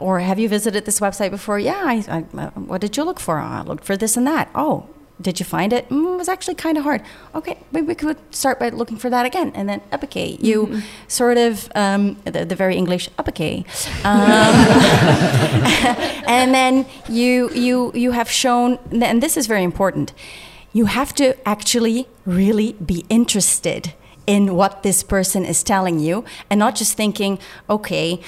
Or 0.00 0.18
have 0.18 0.38
you 0.40 0.48
visited 0.48 0.84
this 0.84 0.98
website 0.98 1.30
before? 1.30 1.58
Yeah. 1.60 1.82
I, 1.84 2.04
I, 2.08 2.40
uh, 2.40 2.50
what 2.52 2.80
did 2.80 2.96
you 2.96 3.04
look 3.04 3.20
for? 3.20 3.38
Oh, 3.38 3.44
I 3.44 3.62
looked 3.62 3.84
for 3.84 3.96
this 3.96 4.16
and 4.16 4.26
that. 4.26 4.48
Oh, 4.54 4.88
did 5.20 5.38
you 5.38 5.44
find 5.44 5.72
it? 5.72 5.88
Mm, 5.88 6.14
it 6.14 6.16
was 6.16 6.28
actually 6.28 6.54
kind 6.54 6.78
of 6.78 6.84
hard. 6.84 7.02
Okay, 7.34 7.58
maybe 7.72 7.86
we 7.86 7.94
could 7.94 8.16
start 8.34 8.58
by 8.58 8.70
looking 8.70 8.96
for 8.96 9.10
that 9.10 9.26
again, 9.26 9.52
and 9.54 9.68
then 9.68 9.80
uppercase. 9.92 10.40
You 10.40 10.66
mm-hmm. 10.66 10.80
sort 11.08 11.38
of 11.38 11.70
um, 11.74 12.16
the, 12.24 12.44
the, 12.44 12.56
very 12.56 12.76
English 12.76 13.08
uppercase, 13.18 13.88
um, 14.04 14.04
and 16.26 16.54
then 16.54 16.86
you 17.08 17.50
you 17.50 17.92
you 17.94 18.12
have 18.12 18.30
shown, 18.30 18.78
and 18.90 19.22
this 19.22 19.36
is 19.36 19.46
very 19.46 19.62
important. 19.62 20.12
You 20.72 20.86
have 20.86 21.12
to 21.14 21.36
actually 21.48 22.06
really 22.24 22.74
be 22.74 23.04
interested 23.08 23.92
in 24.30 24.54
what 24.54 24.84
this 24.84 25.02
person 25.02 25.44
is 25.44 25.64
telling 25.64 25.98
you 25.98 26.24
and 26.48 26.60
not 26.60 26.76
just 26.76 26.96
thinking 26.96 27.36
okay 27.68 28.20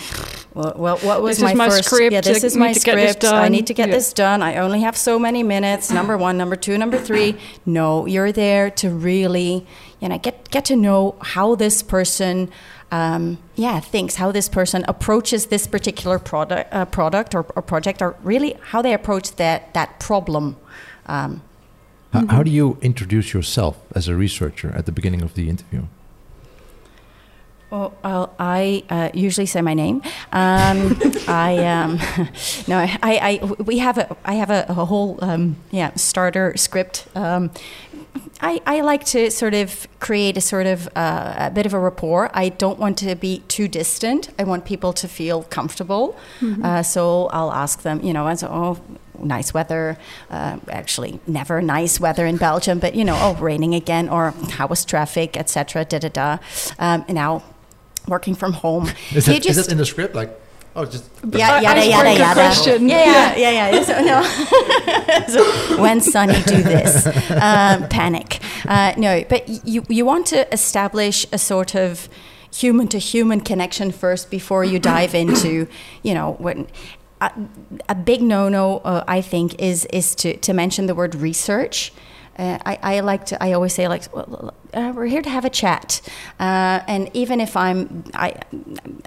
well, 0.53 0.75
well 0.77 0.97
what 0.99 1.23
was 1.23 1.41
my, 1.41 1.55
my, 1.55 1.69
first 1.69 1.85
script. 1.85 2.12
Yeah 2.12 2.21
this 2.21 2.43
is 2.43 2.57
my 2.57 2.73
script. 2.73 3.25
I 3.25 3.49
need 3.49 3.69
to 3.69 3.75
get 3.75 3.88
yeah. 3.88 3.95
this 3.95 4.12
done. 4.12 4.43
I 4.43 4.57
only 4.57 4.81
have 4.81 4.97
so 4.97 5.19
many 5.19 5.43
minutes. 5.45 5.91
Number 6.01 6.17
one 6.17 6.37
number 6.37 6.57
two 6.57 6.77
number 6.77 6.99
three. 6.99 7.37
No 7.65 8.07
you're 8.07 8.33
there 8.33 8.71
to 8.83 8.91
really 8.91 9.65
you 10.01 10.09
know 10.09 10.19
get 10.19 10.51
get 10.51 10.65
to 10.67 10.77
know 10.77 11.15
how 11.21 11.55
this 11.55 11.83
person 11.85 12.51
um, 12.91 13.38
yeah 13.55 13.79
thinks 13.79 14.17
how 14.17 14.33
this 14.33 14.49
person 14.49 14.85
approaches 14.88 15.47
this 15.47 15.67
particular 15.69 16.19
product 16.19 16.75
uh, 16.75 16.85
product 16.85 17.35
or, 17.35 17.47
or, 17.55 17.62
project 17.62 18.03
or 18.03 18.17
really 18.23 18.57
how 18.71 18.83
they 18.83 18.93
approach 18.93 19.37
that 19.37 19.73
that 19.75 20.01
problem 20.01 20.57
um, 21.07 21.43
how, 22.12 22.20
mm 22.20 22.27
-hmm. 22.27 22.35
how, 22.35 22.42
do 22.42 22.51
you 22.51 22.77
introduce 22.81 23.33
yourself 23.33 23.77
as 23.94 24.09
a 24.09 24.14
researcher 24.14 24.77
at 24.77 24.85
the 24.85 24.92
beginning 24.92 25.25
of 25.25 25.33
the 25.33 25.48
interview? 25.48 25.83
Well, 27.70 27.92
I'll, 28.05 28.35
i 28.38 28.85
uh, 28.90 29.09
usually 29.27 29.46
say 29.46 29.62
my 29.62 29.75
name. 29.75 30.03
Um, 30.33 30.98
I 31.46 31.57
um, 31.75 31.98
no, 32.68 32.77
I, 32.79 33.14
I, 33.31 33.40
we 33.64 33.79
have 33.79 33.98
a 33.98 34.07
I 34.33 34.35
have 34.35 34.51
a, 34.51 34.66
a 34.68 34.85
whole 34.85 35.16
um, 35.20 35.57
yeah 35.70 35.90
starter 35.94 36.53
script. 36.57 37.07
Um, 37.14 37.51
I, 38.42 38.61
I 38.66 38.81
like 38.83 39.05
to 39.05 39.31
sort 39.31 39.55
of 39.55 39.88
create 40.01 40.37
a 40.37 40.40
sort 40.40 40.66
of 40.66 40.88
uh, 40.96 41.35
a 41.48 41.51
bit 41.51 41.64
of 41.64 41.75
a 41.75 41.79
rapport. 41.79 42.31
I 42.35 42.51
don't 42.51 42.79
want 42.79 42.98
to 42.98 43.14
be 43.14 43.42
too 43.48 43.68
distant. 43.68 44.29
I 44.38 44.44
want 44.44 44.64
people 44.64 44.92
to 44.92 45.09
feel 45.09 45.44
comfortable. 45.48 46.14
Mm 46.40 46.55
-hmm. 46.55 46.64
uh, 46.64 46.83
so 46.83 47.31
I'll 47.33 47.53
ask 47.53 47.81
them, 47.81 48.01
you 48.03 48.12
know, 48.12 48.27
as 48.27 48.42
oh, 48.42 48.77
nice 49.23 49.55
weather. 49.55 49.99
Uh, 50.31 50.59
actually, 50.69 51.21
never 51.27 51.63
nice 51.63 52.01
weather 52.01 52.27
in 52.27 52.37
Belgium, 52.37 52.79
but 52.79 52.95
you 52.95 53.05
know, 53.05 53.19
oh, 53.21 53.35
raining 53.41 53.75
again, 53.75 54.09
or 54.09 54.33
how 54.51 54.67
was 54.67 54.85
traffic, 54.85 55.37
etc. 55.37 55.85
Da 55.85 55.99
da 55.99 56.09
da. 56.09 56.39
Um, 56.79 57.05
now, 57.09 57.43
working 58.07 58.35
from 58.35 58.53
home. 58.53 58.89
Is, 59.13 59.27
that, 59.27 59.43
just, 59.43 59.59
is 59.59 59.67
that 59.67 59.73
in 59.73 59.79
the 59.79 59.87
script? 59.87 60.15
Like, 60.15 60.39
oh, 60.75 60.85
just 60.85 61.09
yeah, 61.31 61.61
yada 61.61 61.87
yada 61.87 62.19
yada. 62.19 62.35
Question. 62.35 62.89
Yeah, 62.89 63.37
yeah, 63.37 63.51
yeah, 63.51 63.71
yeah. 63.71 63.85
So 63.85 64.01
no. 64.03 64.23
so, 65.29 65.81
when 65.81 66.01
Sunny 66.01 66.41
do 66.43 66.63
this, 66.63 67.07
um, 67.31 67.89
panic. 67.89 68.41
Uh, 68.67 68.95
no, 68.97 69.25
but 69.29 69.67
you 69.67 69.85
you 69.89 70.05
want 70.05 70.27
to 70.27 70.53
establish 70.53 71.27
a 71.33 71.39
sort 71.39 71.75
of 71.75 72.09
human 72.55 72.87
to 72.87 72.99
human 72.99 73.41
connection 73.41 73.91
first 73.91 74.31
before 74.31 74.63
you 74.63 74.79
dive 74.79 75.15
into 75.15 75.67
you 76.03 76.13
know 76.13 76.33
when 76.33 76.67
a, 77.89 77.95
big 77.95 78.23
no-no, 78.23 78.79
uh, 78.79 79.05
I 79.07 79.21
think, 79.21 79.61
is 79.61 79.85
is 79.87 80.15
to, 80.17 80.37
to 80.39 80.53
mention 80.53 80.87
the 80.87 80.95
word 80.95 81.15
research. 81.15 81.93
Uh, 82.39 82.59
I, 82.65 82.79
I, 82.83 83.01
like 83.01 83.27
to. 83.27 83.43
I 83.43 83.53
always 83.53 83.75
say 83.75 83.89
like, 83.89 84.05
well, 84.15 84.55
uh, 84.73 84.93
we're 84.97 85.07
here 85.07 85.21
to 85.21 85.29
have 85.29 85.45
a 85.45 85.51
chat, 85.51 86.01
uh, 86.41 86.81
and 86.89 87.11
even 87.13 87.41
if 87.41 87.57
I'm, 87.57 88.05
I, 88.15 88.35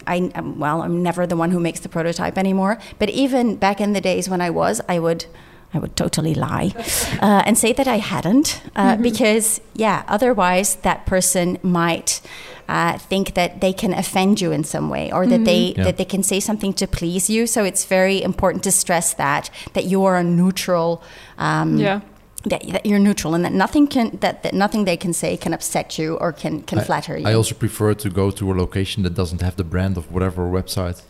I, 0.06 0.32
well, 0.42 0.84
I'm 0.84 1.02
never 1.02 1.26
the 1.26 1.36
one 1.36 1.50
who 1.50 1.60
makes 1.60 1.80
the 1.80 1.90
prototype 1.90 2.38
anymore. 2.38 2.78
But 3.00 3.10
even 3.10 3.56
back 3.56 3.82
in 3.82 3.94
the 3.94 4.02
days 4.02 4.30
when 4.30 4.42
I 4.42 4.50
was, 4.50 4.82
I 4.88 5.00
would. 5.00 5.26
I 5.74 5.80
would 5.80 5.98
totally 5.98 6.34
lie 6.34 6.72
uh, 7.22 7.44
and 7.46 7.58
say 7.58 7.74
that 7.74 7.86
I 7.86 7.98
hadn't, 7.98 8.62
uh, 8.78 8.94
mm-hmm. 8.94 9.02
because 9.02 9.60
yeah, 9.74 10.04
otherwise 10.08 10.76
that 10.84 11.06
person 11.06 11.58
might 11.64 12.22
uh, 12.68 12.98
think 12.98 13.34
that 13.34 13.62
they 13.62 13.74
can 13.74 13.94
offend 13.94 14.42
you 14.42 14.52
in 14.52 14.64
some 14.64 14.90
way 14.90 15.12
or 15.12 15.26
that 15.26 15.36
mm-hmm. 15.36 15.44
they 15.44 15.74
yeah. 15.78 15.84
that 15.84 15.98
they 15.98 16.06
can 16.06 16.24
say 16.24 16.40
something 16.40 16.74
to 16.74 16.88
please 16.88 17.30
you. 17.30 17.48
So 17.48 17.64
it's 17.64 17.86
very 17.86 18.22
important 18.22 18.64
to 18.64 18.72
stress 18.72 19.14
that 19.14 19.50
that 19.74 19.86
you 19.86 20.04
are 20.06 20.18
a 20.18 20.24
neutral. 20.24 21.04
Um, 21.38 21.78
yeah. 21.78 22.02
That, 22.48 22.62
that, 22.68 22.86
you're 22.86 23.00
neutral 23.00 23.34
and 23.34 23.44
that 23.44 23.54
nothing 23.54 23.88
can 23.88 24.18
that, 24.18 24.44
that 24.44 24.54
nothing 24.54 24.86
they 24.86 24.98
can 24.98 25.14
say 25.14 25.36
can 25.36 25.52
upset 25.52 25.98
you 25.98 26.16
or 26.18 26.32
can 26.32 26.62
can 26.62 26.78
I, 26.78 26.84
flatter 26.84 27.18
you. 27.18 27.26
I 27.26 27.34
also 27.34 27.56
prefer 27.56 27.96
to 27.96 28.08
go 28.08 28.30
to 28.30 28.52
a 28.52 28.54
location 28.54 29.02
that 29.02 29.16
doesn't 29.16 29.42
have 29.42 29.56
the 29.56 29.64
brand 29.64 29.98
of 29.98 30.12
whatever 30.12 30.44
website 30.44 31.02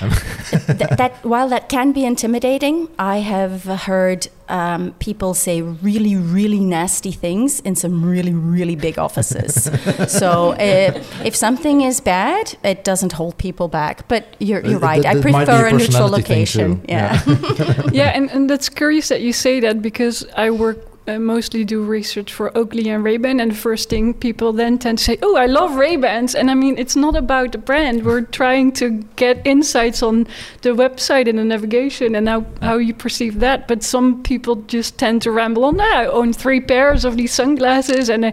that, 0.00 0.94
that, 0.96 1.24
while 1.24 1.48
that 1.48 1.68
can 1.68 1.92
be 1.92 2.04
intimidating, 2.04 2.88
I 2.98 3.18
have 3.18 3.64
heard 3.64 4.28
um, 4.50 4.92
people 4.98 5.34
say 5.34 5.62
really, 5.62 6.16
really 6.16 6.60
nasty 6.60 7.12
things 7.12 7.60
in 7.60 7.76
some 7.76 8.04
really, 8.04 8.34
really 8.34 8.76
big 8.76 8.98
offices. 8.98 9.70
so 10.08 10.52
uh, 10.52 11.02
if 11.24 11.34
something 11.36 11.82
is 11.82 12.00
bad, 12.00 12.56
it 12.64 12.84
doesn't 12.84 13.12
hold 13.12 13.38
people 13.38 13.68
back. 13.68 14.08
But 14.08 14.36
you're, 14.40 14.64
you're 14.66 14.78
right. 14.78 15.06
I 15.06 15.20
prefer 15.20 15.66
a, 15.66 15.74
a 15.74 15.78
neutral 15.78 16.08
location. 16.08 16.84
Yeah. 16.88 17.22
Yeah, 17.26 17.82
yeah 17.92 18.08
and, 18.08 18.30
and 18.30 18.50
that's 18.50 18.68
curious 18.68 19.08
that 19.08 19.20
you 19.20 19.32
say 19.32 19.60
that 19.60 19.82
because 19.82 20.26
I 20.36 20.50
work 20.50 20.78
uh, 21.10 21.18
mostly 21.18 21.64
do 21.64 21.82
research 21.82 22.32
for 22.32 22.56
Oakley 22.56 22.88
and 22.88 23.04
Ray-Ban, 23.04 23.40
and 23.40 23.50
the 23.50 23.56
first 23.56 23.88
thing 23.88 24.14
people 24.14 24.52
then 24.52 24.78
tend 24.78 24.98
to 24.98 25.04
say, 25.04 25.18
"Oh, 25.22 25.36
I 25.36 25.46
love 25.46 25.76
Ray-Bans," 25.76 26.34
and 26.34 26.50
I 26.50 26.54
mean, 26.54 26.78
it's 26.78 26.96
not 26.96 27.16
about 27.16 27.52
the 27.52 27.58
brand. 27.58 28.04
We're 28.04 28.22
trying 28.22 28.72
to 28.72 28.90
get 29.16 29.40
insights 29.44 30.02
on 30.02 30.26
the 30.62 30.70
website 30.70 31.28
and 31.28 31.38
the 31.38 31.44
navigation 31.44 32.14
and 32.14 32.28
how, 32.28 32.44
how 32.62 32.76
you 32.76 32.94
perceive 32.94 33.40
that. 33.40 33.66
But 33.68 33.82
some 33.82 34.22
people 34.22 34.56
just 34.76 34.98
tend 34.98 35.22
to 35.22 35.30
ramble 35.30 35.64
on. 35.64 35.80
Ah, 35.80 36.02
I 36.02 36.06
own 36.06 36.32
three 36.32 36.60
pairs 36.60 37.04
of 37.04 37.16
these 37.16 37.32
sunglasses, 37.32 38.08
and 38.08 38.26
I 38.26 38.32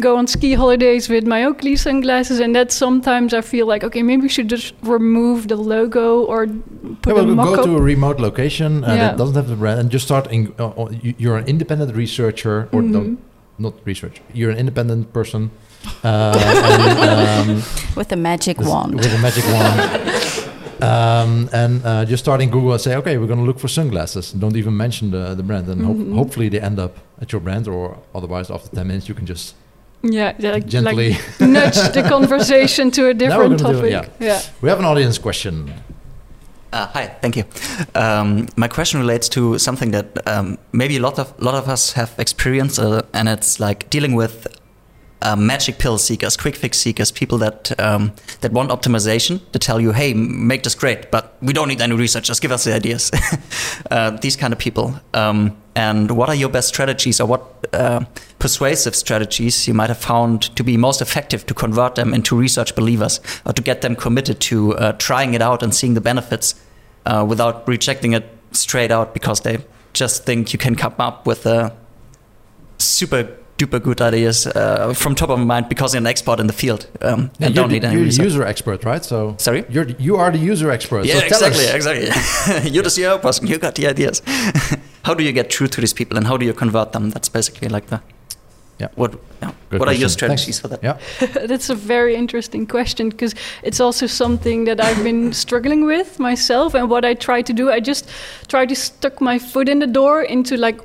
go 0.00 0.16
on 0.16 0.26
ski 0.26 0.54
holidays 0.54 1.08
with 1.08 1.26
my 1.26 1.44
Oakley 1.44 1.76
sunglasses, 1.76 2.40
and 2.40 2.54
that 2.54 2.72
sometimes 2.72 3.32
I 3.32 3.40
feel 3.40 3.66
like, 3.66 3.84
okay, 3.84 4.02
maybe 4.02 4.22
we 4.22 4.28
should 4.28 4.48
just 4.48 4.74
remove 4.82 5.48
the 5.48 5.56
logo 5.56 6.24
or 6.24 6.46
put 7.02 7.16
yeah, 7.16 7.22
well, 7.22 7.52
a 7.52 7.56
go 7.56 7.64
to 7.64 7.76
a 7.76 7.80
remote 7.80 8.20
location 8.20 8.84
uh, 8.84 8.88
yeah. 8.88 8.96
that 8.96 9.16
doesn't 9.16 9.36
have 9.36 9.48
the 9.48 9.56
brand 9.56 9.80
and 9.80 9.90
just 9.90 10.04
start. 10.04 10.26
In, 10.30 10.54
uh, 10.58 10.68
uh 10.68 10.88
you're 11.02 11.38
an 11.38 11.46
independent 11.46 11.94
researcher 11.94 12.17
researcher 12.18 12.68
or 12.72 12.82
mm-hmm. 12.82 12.92
no, 12.92 13.16
not 13.58 13.74
research. 13.84 14.20
You're 14.32 14.50
an 14.50 14.58
independent 14.58 15.12
person. 15.12 15.50
Uh, 16.04 16.34
and, 17.46 17.50
um, 17.50 17.62
with 17.96 18.12
a 18.12 18.16
magic 18.16 18.58
wand. 18.60 18.94
With 18.94 19.14
a 19.14 19.18
magic 19.18 19.44
wand. 19.44 20.82
um, 20.82 21.48
and 21.52 21.84
uh, 21.84 22.04
just 22.04 22.24
starting 22.24 22.50
Google 22.50 22.72
and 22.72 22.80
say, 22.80 22.96
okay, 22.96 23.18
we're 23.18 23.26
going 23.26 23.38
to 23.38 23.44
look 23.44 23.58
for 23.58 23.68
sunglasses. 23.68 24.32
Don't 24.32 24.56
even 24.56 24.76
mention 24.76 25.10
the, 25.10 25.34
the 25.34 25.42
brand. 25.42 25.68
And 25.68 25.82
mm-hmm. 25.82 26.10
ho- 26.10 26.16
hopefully 26.22 26.48
they 26.48 26.60
end 26.60 26.78
up 26.78 26.96
at 27.20 27.32
your 27.32 27.40
brand, 27.40 27.68
or 27.68 27.98
otherwise, 28.14 28.50
after 28.50 28.68
10 28.74 28.86
minutes, 28.86 29.08
you 29.08 29.14
can 29.14 29.26
just 29.26 29.54
yeah, 30.02 30.34
yeah 30.38 30.52
like, 30.52 30.66
gently 30.66 31.10
like 31.10 31.40
nudge 31.40 31.74
the 31.92 32.04
conversation 32.08 32.90
to 32.92 33.08
a 33.08 33.14
different 33.22 33.58
topic. 33.58 33.90
yeah. 33.90 34.08
yeah. 34.20 34.40
We 34.60 34.68
have 34.68 34.78
an 34.78 34.84
audience 34.84 35.18
question. 35.18 35.72
Uh, 36.72 36.86
hi, 36.88 37.06
thank 37.22 37.36
you. 37.36 37.44
Um, 37.94 38.46
my 38.56 38.68
question 38.68 39.00
relates 39.00 39.28
to 39.30 39.58
something 39.58 39.90
that 39.92 40.06
um, 40.26 40.58
maybe 40.72 40.96
a 40.98 41.00
lot 41.00 41.18
of 41.18 41.32
lot 41.40 41.54
of 41.54 41.68
us 41.68 41.92
have 41.92 42.14
experienced, 42.18 42.78
uh, 42.78 43.02
and 43.14 43.28
it's 43.28 43.58
like 43.58 43.88
dealing 43.88 44.14
with 44.14 44.46
uh, 45.22 45.34
magic 45.36 45.78
pill 45.78 45.98
seekers, 45.98 46.36
quick 46.36 46.54
fix 46.54 46.78
seekers, 46.78 47.10
people 47.10 47.38
that 47.38 47.78
um, 47.80 48.12
that 48.40 48.52
want 48.52 48.70
optimization 48.70 49.40
to 49.52 49.58
tell 49.58 49.80
you, 49.80 49.92
hey, 49.92 50.14
make 50.14 50.62
this 50.62 50.74
great, 50.74 51.10
but 51.10 51.36
we 51.42 51.52
don't 51.52 51.68
need 51.68 51.80
any 51.80 51.94
research. 51.94 52.26
Just 52.26 52.40
give 52.40 52.52
us 52.52 52.64
the 52.64 52.74
ideas. 52.74 53.10
uh, 53.90 54.10
these 54.10 54.36
kind 54.36 54.52
of 54.52 54.58
people. 54.58 55.00
Um, 55.14 55.56
and 55.74 56.10
what 56.10 56.28
are 56.28 56.34
your 56.34 56.48
best 56.48 56.68
strategies, 56.68 57.20
or 57.20 57.26
what 57.26 57.66
uh, 57.72 58.04
persuasive 58.38 58.96
strategies 58.96 59.68
you 59.68 59.74
might 59.74 59.88
have 59.88 59.98
found 59.98 60.54
to 60.56 60.64
be 60.64 60.76
most 60.76 61.00
effective 61.00 61.46
to 61.46 61.54
convert 61.54 61.94
them 61.94 62.14
into 62.14 62.36
research 62.36 62.74
believers, 62.74 63.20
or 63.44 63.52
to 63.52 63.62
get 63.62 63.82
them 63.82 63.96
committed 63.96 64.40
to 64.40 64.76
uh, 64.76 64.92
trying 64.92 65.34
it 65.34 65.42
out 65.42 65.62
and 65.62 65.74
seeing 65.74 65.94
the 65.94 66.00
benefits 66.00 66.54
uh, 67.06 67.24
without 67.28 67.66
rejecting 67.66 68.12
it 68.12 68.24
straight 68.52 68.90
out 68.90 69.14
because 69.14 69.40
they 69.40 69.58
just 69.92 70.24
think 70.24 70.52
you 70.52 70.58
can 70.58 70.74
come 70.74 70.94
up 70.98 71.26
with 71.26 71.46
a 71.46 71.74
super 72.78 73.36
duper 73.58 73.80
good 73.82 74.00
ideas 74.00 74.46
uh, 74.46 74.94
from 74.94 75.14
top 75.14 75.30
of 75.30 75.38
my 75.38 75.44
mind 75.44 75.68
because 75.68 75.92
you're 75.94 76.00
an 76.00 76.06
expert 76.06 76.40
in 76.40 76.46
the 76.46 76.52
field 76.52 76.86
um, 77.02 77.30
Yeah, 77.38 77.46
and 77.46 77.54
you're 77.54 77.62
don't 77.64 77.68
the, 77.68 77.74
need 77.74 77.84
any 77.84 77.94
you're 77.94 78.02
the 78.02 78.06
research. 78.06 78.24
user 78.24 78.42
expert, 78.44 78.84
right? 78.84 79.04
So 79.04 79.34
Sorry? 79.38 79.64
you're 79.68 79.84
the- 79.84 79.96
you 80.02 80.16
are 80.16 80.30
the 80.30 80.38
user 80.38 80.70
expert. 80.70 81.04
Yeah, 81.04 81.14
so 81.14 81.28
tell 81.28 81.44
exactly, 81.48 81.66
us. 81.68 81.74
exactly. 81.74 82.70
you're 82.72 82.84
the 82.84 82.90
CEO 82.90 83.20
person. 83.20 83.46
You 83.46 83.58
got 83.58 83.74
the 83.74 83.86
ideas. 83.88 84.22
how 85.04 85.14
do 85.14 85.24
you 85.24 85.32
get 85.32 85.52
through 85.52 85.68
to 85.68 85.80
these 85.80 85.92
people, 85.94 86.16
and 86.16 86.26
how 86.26 86.36
do 86.36 86.46
you 86.46 86.54
convert 86.54 86.92
them? 86.92 87.10
That's 87.10 87.28
basically 87.28 87.68
like 87.68 87.86
the 87.88 88.00
Yeah. 88.80 88.88
What? 88.94 89.12
Yeah. 89.42 89.52
Good 89.70 89.80
what 89.80 89.88
are 89.88 89.94
your 89.94 90.08
strategies 90.08 90.60
Thanks. 90.60 90.60
for 90.60 90.68
that? 90.68 90.82
Yeah. 90.82 91.46
That's 91.46 91.68
a 91.70 91.74
very 91.74 92.14
interesting 92.14 92.66
question 92.66 93.08
because 93.10 93.34
it's 93.62 93.80
also 93.80 94.06
something 94.06 94.66
that 94.66 94.80
I've 94.80 95.02
been 95.02 95.32
struggling 95.32 95.84
with 95.86 96.18
myself. 96.20 96.74
And 96.74 96.88
what 96.90 97.04
I 97.04 97.14
try 97.14 97.42
to 97.42 97.52
do, 97.52 97.70
I 97.72 97.80
just 97.80 98.08
try 98.48 98.66
to 98.66 98.74
stuck 98.76 99.20
my 99.20 99.38
foot 99.38 99.68
in 99.68 99.80
the 99.80 99.86
door 99.86 100.22
into 100.22 100.56
like, 100.56 100.78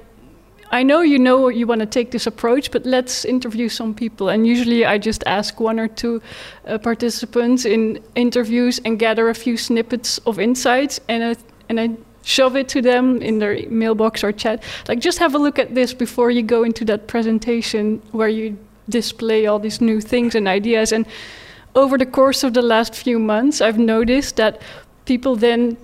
I 0.73 0.81
know 0.81 1.01
you 1.01 1.19
know 1.19 1.49
you 1.49 1.67
want 1.67 1.81
to 1.81 1.85
take 1.85 2.09
this 2.09 2.25
approach, 2.25 2.71
but 2.71 2.83
let's 2.83 3.25
interview 3.25 3.69
some 3.69 3.93
people. 3.93 4.29
And 4.29 4.47
usually 4.47 4.85
I 4.85 4.97
just 4.97 5.23
ask 5.27 5.59
one 5.59 5.79
or 5.79 5.87
two 5.87 6.19
uh, 6.65 6.79
participants 6.79 7.63
in 7.65 8.03
interviews 8.15 8.81
and 8.83 8.97
gather 8.97 9.29
a 9.29 9.35
few 9.35 9.55
snippets 9.55 10.17
of 10.25 10.39
insights, 10.39 10.99
and 11.07 11.23
I, 11.23 11.35
and 11.69 11.79
I 11.79 11.89
shove 12.23 12.55
it 12.55 12.69
to 12.69 12.81
them 12.81 13.21
in 13.21 13.37
their 13.37 13.69
mailbox 13.69 14.23
or 14.23 14.31
chat. 14.31 14.63
Like, 14.87 14.99
just 14.99 15.19
have 15.19 15.35
a 15.35 15.37
look 15.37 15.59
at 15.59 15.75
this 15.75 15.93
before 15.93 16.31
you 16.31 16.41
go 16.41 16.63
into 16.63 16.85
that 16.85 17.05
presentation 17.05 18.01
where 18.11 18.29
you 18.29 18.57
display 18.89 19.45
all 19.45 19.59
these 19.59 19.79
new 19.79 20.01
things 20.01 20.33
and 20.33 20.47
ideas. 20.47 20.91
And 20.91 21.05
over 21.75 21.99
the 21.99 22.07
course 22.07 22.43
of 22.43 22.55
the 22.55 22.63
last 22.63 22.95
few 22.95 23.19
months, 23.19 23.61
I've 23.61 23.77
noticed 23.77 24.37
that 24.37 24.59
people 25.05 25.35
then 25.35 25.77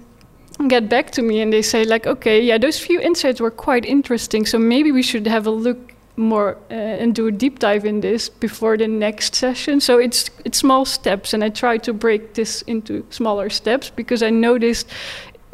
get 0.67 0.89
back 0.89 1.11
to 1.11 1.21
me 1.21 1.41
and 1.41 1.53
they 1.53 1.61
say 1.61 1.85
like, 1.85 2.05
okay, 2.05 2.41
yeah, 2.41 2.57
those 2.57 2.79
few 2.79 2.99
insights 2.99 3.39
were 3.39 3.51
quite 3.51 3.85
interesting. 3.85 4.45
So 4.45 4.59
maybe 4.59 4.91
we 4.91 5.03
should 5.03 5.27
have 5.27 5.47
a 5.47 5.51
look 5.51 5.93
more 6.19 6.57
uh, 6.69 6.73
and 6.73 7.15
do 7.15 7.27
a 7.27 7.31
deep 7.31 7.59
dive 7.59 7.85
in 7.85 8.01
this 8.01 8.29
before 8.29 8.77
the 8.77 8.87
next 8.87 9.35
session. 9.35 9.79
So 9.79 9.97
it's 9.97 10.29
it's 10.45 10.57
small 10.57 10.85
steps, 10.85 11.33
and 11.33 11.43
I 11.43 11.49
try 11.49 11.77
to 11.77 11.93
break 11.93 12.33
this 12.33 12.61
into 12.63 13.05
smaller 13.09 13.49
steps 13.49 13.89
because 13.89 14.21
I 14.21 14.29
noticed 14.29 14.87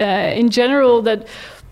uh, 0.01 0.05
in 0.39 0.49
general 0.49 1.01
that 1.03 1.27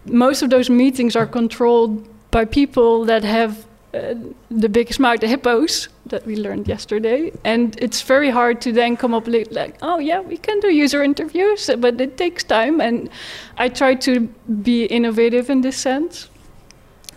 most 0.05 0.43
of 0.43 0.49
those 0.49 0.69
meetings 0.69 1.15
are 1.15 1.25
controlled 1.25 2.07
by 2.31 2.45
people 2.45 3.05
that 3.05 3.23
have 3.23 3.65
uh, 3.93 4.15
the 4.49 4.69
biggest 4.69 4.99
mouth, 4.99 5.19
the 5.19 5.27
hippos 5.27 5.89
that 6.07 6.25
we 6.25 6.35
learned 6.35 6.67
yesterday, 6.67 7.31
and 7.43 7.75
it's 7.79 8.01
very 8.01 8.29
hard 8.29 8.59
to 8.61 8.71
then 8.71 8.97
come 8.97 9.13
up 9.13 9.27
with 9.27 9.51
like, 9.51 9.77
oh 9.81 9.99
yeah, 9.99 10.19
we 10.19 10.37
can 10.37 10.59
do 10.59 10.69
user 10.69 11.03
interviews, 11.03 11.69
but 11.77 12.01
it 12.01 12.17
takes 12.17 12.43
time, 12.43 12.81
and 12.81 13.09
I 13.57 13.69
try 13.69 13.95
to 13.95 14.21
be 14.61 14.85
innovative 14.85 15.49
in 15.49 15.61
this 15.61 15.77
sense. 15.77 16.29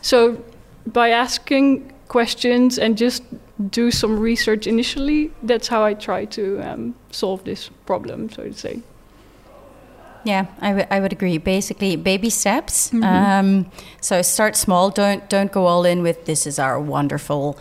So 0.02 0.42
by 0.86 1.10
asking 1.10 1.92
questions 2.08 2.78
and 2.78 2.96
just 2.96 3.22
do 3.70 3.90
some 3.90 4.18
research 4.18 4.66
initially, 4.66 5.30
that's 5.42 5.68
how 5.68 5.82
I 5.82 5.94
try 5.94 6.26
to 6.26 6.60
um, 6.60 6.94
solve 7.10 7.42
this 7.44 7.70
problem, 7.86 8.30
so 8.30 8.44
to 8.44 8.52
say. 8.52 8.82
Yeah, 10.26 10.46
I 10.60 10.72
would 10.74 10.86
I 10.90 11.00
would 11.00 11.12
agree. 11.12 11.38
Basically, 11.38 11.96
baby 11.96 12.30
steps. 12.30 12.92
Um, 12.92 13.66
so 14.00 14.22
start 14.22 14.56
small. 14.56 14.90
Don't 14.90 15.28
don't 15.30 15.52
go 15.52 15.66
all 15.66 15.84
in 15.86 16.02
with 16.02 16.24
this 16.24 16.46
is 16.46 16.58
our 16.58 16.80
wonderful 16.80 17.56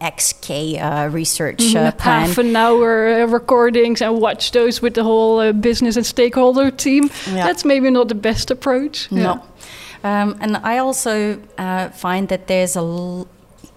XK 0.00 0.80
uh, 0.80 1.08
research 1.10 1.74
uh, 1.74 1.92
plan. 1.92 2.28
half 2.28 2.38
an 2.38 2.54
hour 2.56 3.08
uh, 3.08 3.26
recordings 3.26 4.02
and 4.02 4.20
watch 4.20 4.50
those 4.52 4.82
with 4.82 4.94
the 4.94 5.02
whole 5.02 5.40
uh, 5.40 5.52
business 5.52 5.96
and 5.96 6.06
stakeholder 6.06 6.70
team. 6.70 7.04
Yeah. 7.26 7.46
That's 7.46 7.64
maybe 7.64 7.90
not 7.90 8.08
the 8.08 8.14
best 8.14 8.50
approach. 8.50 9.10
No. 9.10 9.42
Um, 10.04 10.36
and 10.40 10.56
I 10.58 10.78
also 10.78 11.40
uh, 11.58 11.88
find 11.90 12.28
that 12.28 12.46
there's 12.46 12.76
a, 12.76 12.80
l- 12.80 13.26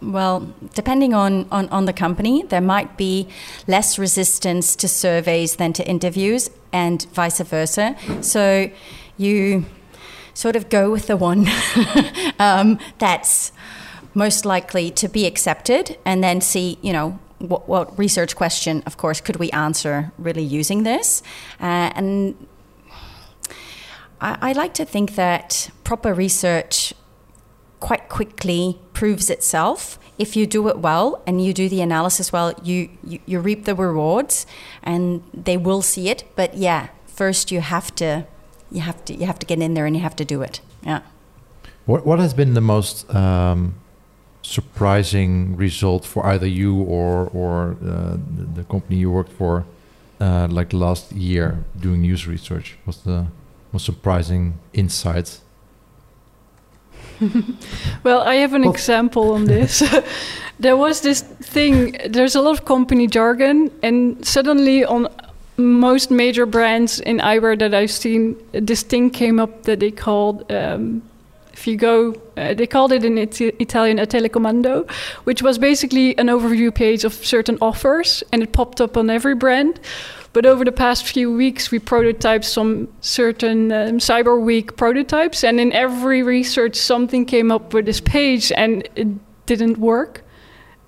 well, 0.02 0.54
depending 0.74 1.14
on, 1.14 1.48
on, 1.52 1.70
on 1.70 1.86
the 1.86 1.94
company, 1.94 2.44
there 2.44 2.62
might 2.62 2.98
be 2.98 3.28
less 3.68 3.98
resistance 3.98 4.76
to 4.78 4.88
surveys 4.88 5.56
than 5.56 5.74
to 5.74 5.88
interviews, 5.88 6.50
and 6.72 7.04
vice 7.14 7.40
versa. 7.40 7.96
So 8.22 8.70
you 9.18 9.66
sort 10.34 10.56
of 10.56 10.70
go 10.70 10.92
with 10.92 11.08
the 11.08 11.18
one 11.18 11.48
um, 12.40 12.80
that's 13.00 13.52
most 14.14 14.46
likely 14.46 14.92
to 14.92 15.08
be 15.08 15.26
accepted, 15.26 15.98
and 16.06 16.24
then 16.24 16.42
see, 16.42 16.78
you 16.82 16.94
know, 16.94 17.20
what, 17.40 17.68
what 17.68 17.98
research 17.98 18.36
question, 18.36 18.84
of 18.86 18.98
course, 18.98 19.22
could 19.22 19.38
we 19.38 19.50
answer 19.52 20.12
really 20.18 20.44
using 20.44 20.84
this? 20.84 21.22
Uh, 21.60 21.92
and 21.96 22.48
I, 24.20 24.38
I 24.42 24.52
like 24.54 24.74
to 24.76 24.86
think 24.86 25.16
that 25.16 25.70
proper 25.84 26.14
research 26.14 26.94
quite 27.80 28.10
quickly 28.10 28.80
proves 28.94 29.30
itself. 29.30 30.00
If 30.18 30.36
you 30.36 30.48
do 30.48 30.68
it 30.68 30.80
well 30.80 31.22
and 31.28 31.44
you 31.44 31.54
do 31.54 31.70
the 31.70 31.82
analysis 31.82 32.32
well, 32.32 32.54
you, 32.64 32.90
you, 33.04 33.20
you 33.26 33.40
reap 33.40 33.66
the 33.66 33.76
rewards 33.76 34.46
and 34.84 35.22
they 35.34 35.58
will 35.58 35.82
see 35.82 36.10
it. 36.10 36.24
But 36.36 36.56
yeah, 36.56 36.90
first 37.06 37.52
you 37.52 37.62
have 37.62 37.94
to 37.96 38.26
you 38.72 38.82
have 38.82 39.04
to 39.06 39.14
you 39.14 39.26
have 39.26 39.40
to 39.40 39.46
get 39.46 39.60
in 39.60 39.74
there 39.74 39.86
and 39.86 39.96
you 39.96 40.02
have 40.02 40.16
to 40.16 40.26
do 40.26 40.42
it. 40.42 40.62
Yeah. 40.84 41.02
What 41.86 42.06
what 42.06 42.20
has 42.20 42.34
been 42.34 42.54
the 42.54 42.62
most 42.62 43.14
um, 43.14 43.76
surprising 44.42 45.56
result 45.56 46.06
for 46.06 46.26
either 46.26 46.48
you 46.48 46.76
or 46.82 47.30
or 47.34 47.78
uh, 47.84 48.18
the, 48.56 48.64
company 48.64 48.98
you 48.98 49.12
worked 49.12 49.32
for, 49.32 49.66
uh, 50.20 50.48
like 50.50 50.74
last 50.74 51.12
year 51.12 51.64
doing 51.80 52.02
news 52.02 52.28
research? 52.28 52.78
What's 52.86 53.00
the 53.00 53.28
most 53.72 53.86
surprising 53.86 54.60
insight? 54.74 55.40
Well, 58.04 58.22
I 58.22 58.36
have 58.36 58.54
an 58.54 58.62
Well- 58.62 58.72
example 58.72 59.32
on 59.34 59.46
this. 59.46 59.84
there 60.60 60.78
was 60.78 61.02
this 61.02 61.22
thing, 61.22 61.98
there's 62.10 62.36
a 62.36 62.42
lot 62.42 62.52
of 62.60 62.66
company 62.66 63.08
jargon, 63.08 63.72
and 63.84 64.26
suddenly 64.26 64.86
on 64.86 65.08
most 65.58 66.12
major 66.12 66.46
brands 66.46 67.00
in 67.00 67.18
eyewear 67.18 67.58
that 67.60 67.74
I've 67.74 67.92
seen, 67.92 68.36
this 68.52 68.84
thing 68.84 69.10
came 69.10 69.40
up 69.40 69.64
that 69.64 69.80
they 69.80 69.92
called. 69.92 70.52
Um, 70.52 71.02
if 71.54 71.66
you 71.66 71.76
go, 71.76 72.14
uh, 72.38 72.54
they 72.54 72.68
called 72.68 72.92
it 72.92 73.04
in 73.04 73.18
it- 73.18 73.42
Italian 73.60 73.98
a 73.98 74.06
telecomando, 74.06 74.88
which 75.24 75.42
was 75.42 75.58
basically 75.58 76.16
an 76.20 76.28
overview 76.28 76.72
page 76.72 77.04
of 77.04 77.14
certain 77.14 77.58
offers, 77.62 78.24
and 78.32 78.44
it 78.44 78.52
popped 78.52 78.80
up 78.80 78.96
on 78.96 79.10
every 79.10 79.34
brand. 79.34 79.80
But 80.38 80.46
over 80.46 80.64
the 80.64 80.72
past 80.72 81.08
few 81.08 81.36
weeks, 81.36 81.72
we 81.72 81.80
prototyped 81.80 82.44
some 82.44 82.90
certain 83.02 83.72
um, 83.72 83.98
Cyber 83.98 84.40
Week 84.40 84.78
prototypes, 84.78 85.44
and 85.44 85.60
in 85.60 85.74
every 85.74 86.22
research, 86.22 86.76
something 86.76 87.26
came 87.26 87.52
up 87.52 87.74
with 87.74 87.88
this 87.88 88.00
page, 88.00 88.52
and 88.52 88.88
it 88.96 89.08
didn't 89.48 89.80
work. 89.80 90.24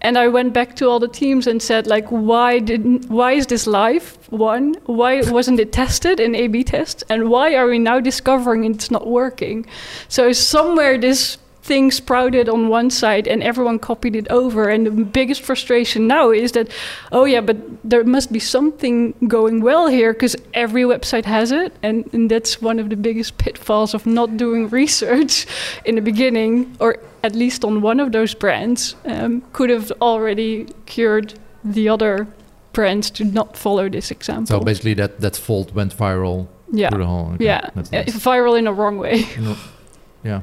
And 0.01 0.19
I 0.19 0.27
went 0.27 0.53
back 0.53 0.75
to 0.75 0.87
all 0.87 0.99
the 0.99 1.07
teams 1.07 1.47
and 1.47 1.63
said, 1.63 1.87
like, 1.87 2.05
why 2.09 2.59
didn't? 2.59 3.09
Why 3.09 3.31
is 3.31 3.47
this 3.47 3.65
live? 3.65 4.19
One, 4.29 4.75
why 4.85 5.23
wasn't 5.23 5.59
it 5.59 5.71
tested 5.71 6.19
in 6.19 6.35
A/B 6.35 6.63
tests? 6.65 7.03
And 7.09 7.31
why 7.31 7.55
are 7.55 7.65
we 7.65 7.79
now 7.79 7.99
discovering 7.99 8.65
it's 8.65 8.91
not 8.91 9.07
working? 9.07 9.65
So 10.09 10.31
somewhere 10.31 10.95
this 10.99 11.39
thing 11.69 11.91
sprouted 11.91 12.49
on 12.49 12.67
one 12.67 12.89
side 12.89 13.27
and 13.27 13.43
everyone 13.43 13.77
copied 13.79 14.15
it 14.15 14.27
over. 14.29 14.69
And 14.73 14.87
the 14.87 15.05
biggest 15.19 15.41
frustration 15.43 16.07
now 16.07 16.31
is 16.31 16.51
that, 16.53 16.67
oh 17.11 17.25
yeah, 17.25 17.41
but 17.41 17.57
there 17.83 18.03
must 18.03 18.31
be 18.31 18.39
something 18.39 19.13
going 19.27 19.61
well 19.61 19.87
here 19.87 20.11
because 20.13 20.35
every 20.53 20.83
website 20.83 21.25
has 21.25 21.51
it. 21.51 21.71
And, 21.83 22.11
and 22.13 22.31
that's 22.31 22.59
one 22.61 22.79
of 22.79 22.89
the 22.89 22.95
biggest 22.95 23.37
pitfalls 23.37 23.93
of 23.93 24.05
not 24.05 24.35
doing 24.37 24.69
research 24.81 25.45
in 25.85 25.95
the 25.95 26.01
beginning, 26.01 26.75
or 26.79 26.97
at 27.23 27.35
least 27.35 27.63
on 27.63 27.81
one 27.81 27.99
of 27.99 28.11
those 28.11 28.33
brands, 28.35 28.95
um, 29.05 29.41
could 29.53 29.69
have 29.69 29.91
already 30.01 30.65
cured 30.85 31.33
the 31.63 31.87
other 31.87 32.25
brands 32.73 33.11
to 33.11 33.23
not 33.23 33.57
follow 33.57 33.89
this 33.89 34.11
example. 34.11 34.59
So 34.59 34.59
basically, 34.65 34.95
that 34.95 35.19
that 35.19 35.35
fault 35.35 35.73
went 35.75 35.97
viral 35.97 36.47
yeah. 36.71 36.89
through 36.89 37.03
the 37.03 37.07
whole. 37.07 37.31
okay, 37.33 37.45
Yeah, 37.45 37.69
Uh, 37.75 37.81
nice. 37.91 38.15
viral 38.25 38.55
in 38.57 38.67
a 38.67 38.73
wrong 38.73 38.97
way. 38.97 39.25
Know, 39.39 39.55
yeah, 40.23 40.41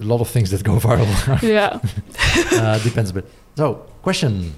a 0.00 0.04
lot 0.04 0.20
of 0.20 0.28
things 0.28 0.50
that 0.50 0.62
go 0.64 0.72
viral 0.78 1.06
yeah. 1.42 1.78
uh, 2.60 2.78
depends 2.78 3.10
a 3.10 3.14
bit. 3.14 3.24
So, 3.56 3.74
question. 4.02 4.54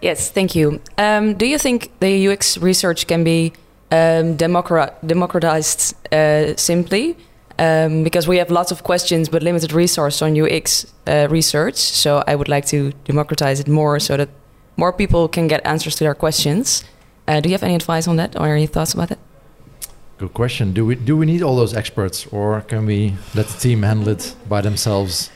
Yes, 0.00 0.30
thank 0.30 0.54
you. 0.54 0.80
Um, 0.96 1.34
do 1.34 1.46
you 1.46 1.58
think 1.58 1.90
the 2.00 2.28
UX 2.28 2.56
research 2.58 3.06
can 3.06 3.24
be 3.24 3.52
um, 3.90 4.36
democratized 4.36 5.94
uh, 6.12 6.56
simply? 6.56 7.16
Um, 7.58 8.04
because 8.04 8.26
we 8.26 8.38
have 8.38 8.50
lots 8.50 8.72
of 8.72 8.84
questions 8.84 9.28
but 9.28 9.42
limited 9.42 9.72
resource 9.74 10.22
on 10.22 10.40
UX 10.40 10.86
uh, 11.06 11.26
research. 11.28 11.76
So 11.76 12.24
I 12.26 12.34
would 12.34 12.48
like 12.48 12.64
to 12.66 12.92
democratize 13.04 13.60
it 13.60 13.68
more 13.68 14.00
so 14.00 14.16
that 14.16 14.30
more 14.78 14.94
people 14.94 15.28
can 15.28 15.46
get 15.46 15.60
answers 15.66 15.94
to 15.96 16.04
their 16.04 16.14
questions. 16.14 16.84
Uh, 17.28 17.40
do 17.40 17.50
you 17.50 17.54
have 17.54 17.62
any 17.62 17.74
advice 17.74 18.08
on 18.08 18.16
that 18.16 18.34
or 18.34 18.46
any 18.46 18.66
thoughts 18.66 18.94
about 18.94 19.10
that? 19.10 19.18
Good 20.20 20.34
question. 20.34 20.74
Do 20.74 20.84
we 20.84 20.96
do 20.96 21.16
we 21.16 21.24
need 21.24 21.40
all 21.42 21.56
those 21.56 21.72
experts, 21.72 22.26
or 22.30 22.60
can 22.60 22.84
we 22.84 23.14
let 23.34 23.46
the 23.46 23.58
team 23.58 23.82
handle 23.82 24.08
it 24.08 24.34
by 24.50 24.60
themselves? 24.60 25.30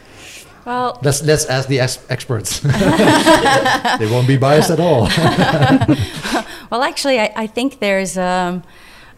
Well, 0.66 0.98
Let's 1.02 1.22
let's 1.22 1.46
ask 1.46 1.68
the 1.68 1.80
ex- 1.80 2.04
experts. 2.10 2.60
they 3.98 4.10
won't 4.10 4.28
be 4.28 4.36
biased 4.36 4.70
at 4.70 4.80
all. 4.80 5.08
well, 6.70 6.82
actually, 6.82 7.18
I, 7.18 7.32
I 7.34 7.46
think 7.46 7.80
there's 7.80 8.18
um, 8.18 8.62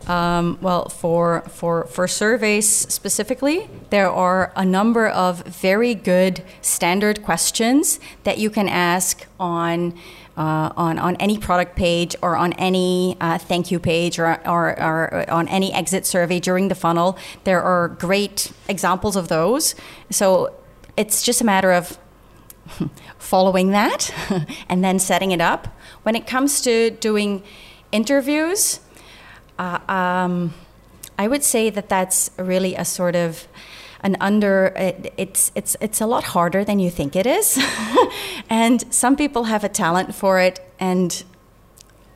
um, 0.06 0.56
well 0.60 0.88
for 0.88 1.42
for 1.48 1.86
for 1.86 2.06
surveys 2.06 2.68
specifically, 2.68 3.68
there 3.90 4.08
are 4.08 4.52
a 4.54 4.64
number 4.64 5.08
of 5.08 5.42
very 5.46 5.96
good 5.96 6.44
standard 6.60 7.24
questions 7.24 7.98
that 8.22 8.38
you 8.38 8.50
can 8.50 8.68
ask 8.68 9.26
on. 9.40 9.94
Uh, 10.36 10.70
on, 10.76 10.98
on 10.98 11.16
any 11.16 11.38
product 11.38 11.76
page 11.76 12.14
or 12.20 12.36
on 12.36 12.52
any 12.54 13.16
uh, 13.22 13.38
thank 13.38 13.70
you 13.70 13.78
page 13.78 14.18
or, 14.18 14.38
or, 14.46 14.78
or 14.78 15.30
on 15.30 15.48
any 15.48 15.72
exit 15.72 16.04
survey 16.04 16.38
during 16.38 16.68
the 16.68 16.74
funnel. 16.74 17.16
There 17.44 17.62
are 17.62 17.88
great 17.88 18.52
examples 18.68 19.16
of 19.16 19.28
those. 19.28 19.74
So 20.10 20.52
it's 20.94 21.22
just 21.22 21.40
a 21.40 21.44
matter 21.44 21.72
of 21.72 21.98
following 23.18 23.70
that 23.70 24.12
and 24.68 24.84
then 24.84 24.98
setting 24.98 25.30
it 25.30 25.40
up. 25.40 25.68
When 26.02 26.14
it 26.14 26.26
comes 26.26 26.60
to 26.62 26.90
doing 26.90 27.42
interviews, 27.92 28.80
uh, 29.58 29.78
um, 29.88 30.52
I 31.18 31.28
would 31.28 31.42
say 31.42 31.70
that 31.70 31.88
that's 31.88 32.30
really 32.36 32.74
a 32.74 32.84
sort 32.84 33.16
of 33.16 33.48
an 34.06 34.16
under 34.20 34.72
it, 34.76 35.12
it's 35.16 35.50
it's 35.54 35.76
it's 35.80 36.00
a 36.00 36.06
lot 36.06 36.24
harder 36.34 36.64
than 36.64 36.78
you 36.78 36.90
think 36.90 37.16
it 37.16 37.26
is 37.26 37.46
and 38.62 38.78
some 38.94 39.16
people 39.16 39.44
have 39.44 39.64
a 39.64 39.68
talent 39.68 40.14
for 40.14 40.38
it 40.38 40.60
and 40.78 41.24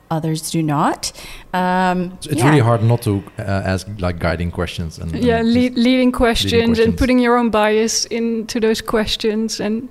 others 0.09 0.49
do 0.51 0.63
not 0.63 1.11
um, 1.53 2.17
it's 2.23 2.27
yeah. 2.27 2.47
really 2.47 2.63
hard 2.69 2.81
not 2.81 3.01
to 3.01 3.21
uh, 3.39 3.73
ask 3.73 3.87
like 3.99 4.19
guiding 4.19 4.51
questions 4.51 4.99
and 4.99 5.11
yeah 5.11 5.39
and 5.39 5.53
lead, 5.53 5.75
leading, 5.75 6.11
questions 6.11 6.53
questions. 6.53 6.79
and 6.79 6.97
putting 6.97 7.19
your 7.19 7.37
own 7.37 7.49
bias 7.49 8.05
into 8.05 8.59
those 8.59 8.81
questions 8.81 9.59
and 9.59 9.89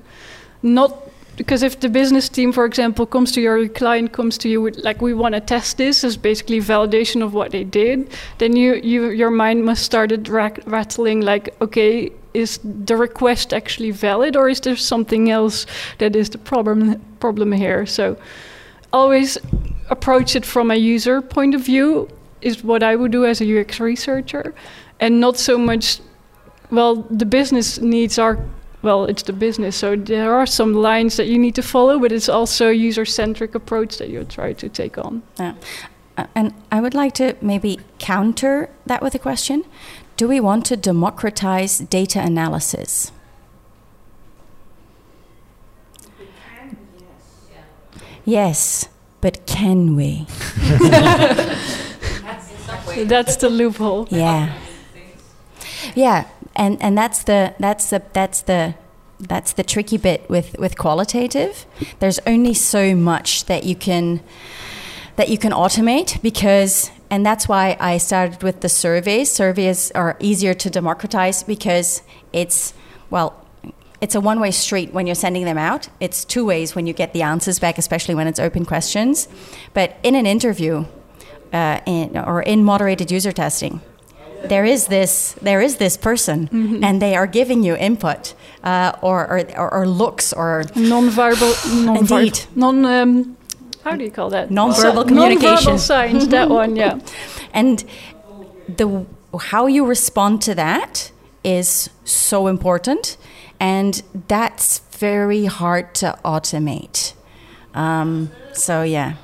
not 0.63 1.10
because 1.41 1.63
if 1.63 1.81
the 1.81 1.89
business 1.89 2.29
team 2.29 2.53
for 2.53 2.65
example 2.67 3.07
comes 3.07 3.33
to 3.33 3.41
your 3.41 3.67
client 3.69 4.13
comes 4.13 4.37
to 4.37 4.49
you 4.49 4.61
with 4.61 4.77
like 4.89 5.01
we 5.01 5.15
want 5.15 5.35
to 5.35 5.41
test 5.41 5.79
this 5.79 6.05
as 6.05 6.17
basically 6.17 6.61
validation 6.61 7.23
of 7.23 7.33
what 7.33 7.51
they 7.51 7.65
did 7.65 8.11
then 8.39 8.55
you, 8.57 8.75
you 8.75 9.09
your 9.09 9.31
mind 9.31 9.65
must 9.65 9.83
start 9.83 10.13
rack, 10.29 10.61
rattling 10.67 11.23
like 11.23 11.55
okay 11.63 12.11
is 12.35 12.61
the 12.87 12.97
request 12.97 13.55
actually 13.55 13.91
valid 13.91 14.37
or 14.37 14.49
is 14.49 14.61
there 14.61 14.77
something 14.77 15.31
else 15.31 15.67
that 15.99 16.15
is 16.15 16.29
the 16.31 16.39
problem 16.39 17.01
problem 17.21 17.53
here 17.53 17.87
so 17.87 18.17
always 18.93 19.39
approach 19.89 20.37
it 20.37 20.45
from 20.45 20.71
a 20.71 20.77
user 20.77 21.23
point 21.23 21.55
of 21.55 21.63
view 21.63 22.09
is 22.43 22.65
what 22.65 22.83
I 22.83 22.97
would 22.97 23.13
do 23.13 23.25
as 23.25 23.41
a 23.41 23.61
UX 23.61 23.81
researcher, 23.81 24.55
and 24.99 25.21
not 25.21 25.37
so 25.37 25.59
much. 25.59 26.01
Well, 26.71 26.97
the 27.11 27.27
business 27.27 27.79
needs 27.79 28.19
are 28.19 28.39
well, 28.83 29.05
it's 29.05 29.23
the 29.23 29.33
business, 29.33 29.77
so 29.77 29.95
there 29.97 30.35
are 30.35 30.47
some 30.47 30.75
lines 30.75 31.17
that 31.17 31.27
you 31.27 31.39
need 31.39 31.55
to 31.55 31.63
follow, 31.63 31.99
but 31.99 32.13
it's 32.13 32.29
also 32.29 32.71
a 32.71 32.73
user-centric 32.73 33.55
approach 33.55 33.99
that 33.99 34.09
you 34.09 34.25
try 34.25 34.53
to 34.55 34.69
take 34.69 34.97
on. 34.97 35.23
Yeah. 35.39 35.55
Uh, 36.17 36.27
and 36.35 36.55
I 36.73 36.81
would 36.81 36.95
like 36.95 37.15
to 37.15 37.37
maybe 37.41 37.79
counter 37.99 38.71
that 38.87 39.03
with 39.03 39.15
a 39.15 39.19
question. 39.19 39.65
Do 40.17 40.29
we 40.29 40.41
want 40.41 40.67
to 40.67 40.77
democratize 40.77 41.79
data 41.79 42.21
analysis? 42.21 43.13
Yes, 48.25 48.89
but 49.21 49.47
can 49.47 49.97
we? 49.97 50.27
That's 53.05 53.37
the 53.37 53.49
loophole. 53.51 54.07
Yeah. 54.11 54.59
Yeah, 55.95 56.27
and 56.61 56.81
and 56.83 56.97
that's 56.97 57.25
the 57.25 57.55
that's 57.59 57.91
the 57.91 58.03
that's 58.13 58.43
the 58.43 58.75
that's 59.19 59.53
the 59.55 59.65
tricky 59.65 59.97
bit 59.97 60.29
with 60.29 60.57
with 60.59 60.77
qualitative. 60.77 61.67
There's 61.99 62.21
only 62.27 62.55
so 62.55 62.95
much 62.95 63.47
that 63.47 63.65
you 63.65 63.75
can 63.75 64.21
that 65.17 65.29
you 65.31 65.39
can 65.39 65.53
automate 65.53 66.23
because 66.23 66.91
and 67.11 67.25
that's 67.27 67.49
why 67.49 67.77
I 67.81 67.99
started 67.99 68.43
with 68.43 68.61
the 68.61 68.69
surveys. 68.69 69.33
Surveys 69.33 69.91
are 69.93 70.17
easier 70.21 70.55
to 70.55 70.71
democratize 70.71 71.43
because 71.43 72.03
it's 72.33 72.75
well 73.09 73.35
it's 74.03 74.15
a 74.15 74.21
one 74.21 74.39
way 74.39 74.51
street 74.51 74.93
when 74.93 75.07
you're 75.07 75.23
sending 75.27 75.45
them 75.47 75.59
out. 75.59 75.89
It's 75.99 76.27
two 76.27 76.45
ways 76.45 76.75
when 76.75 76.87
you 76.87 76.93
get 76.93 77.15
the 77.15 77.23
answers 77.23 77.59
back, 77.59 77.79
especially 77.79 78.15
when 78.15 78.27
it's 78.27 78.39
open 78.39 78.67
questions. 78.67 79.29
But 79.73 79.97
in 80.03 80.15
an 80.15 80.27
interview 80.27 80.85
uh, 81.53 81.81
in, 81.87 82.17
or 82.19 82.43
in 82.43 82.65
moderated 82.65 83.11
user 83.11 83.33
testing, 83.33 83.81
there 84.49 84.65
is 84.65 84.87
this 84.87 85.35
there 85.43 85.61
is 85.65 85.77
this 85.77 85.97
person, 85.97 86.49
Mm-hmm. 86.49 86.85
and 86.85 87.01
they 87.01 87.15
are 87.17 87.27
giving 87.27 87.63
you 87.65 87.77
input 87.77 88.35
uh, 88.65 88.93
or, 89.03 89.41
or, 89.57 89.75
or 89.75 89.87
looks 89.87 90.33
or 90.33 90.65
Non-verbal, 90.75 91.53
non-verbal, 91.85 92.19
Indeed. 92.19 92.41
non. 92.55 92.85
Um, 92.85 93.37
how 93.85 93.97
do 93.97 94.05
you 94.05 94.11
call 94.11 94.31
that? 94.31 94.51
Non-verbal 94.51 95.03
Si- 95.03 95.09
communication. 95.09 95.49
Non-verbal 95.73 95.79
signs. 95.79 96.29
that 96.29 96.49
one, 96.61 96.77
yeah. 96.77 96.99
and 97.55 97.85
the 98.77 99.05
how 99.51 99.67
you 99.67 99.87
respond 99.87 100.43
to 100.43 100.55
that 100.55 101.13
is 101.45 101.89
so 102.05 102.47
important 102.49 103.17
and 103.59 104.03
that's 104.29 104.81
very 104.99 105.47
hard 105.47 105.95
to 105.95 106.19
automate 106.25 107.15
um, 107.75 108.31
so 108.53 108.83
yeah 108.83 109.15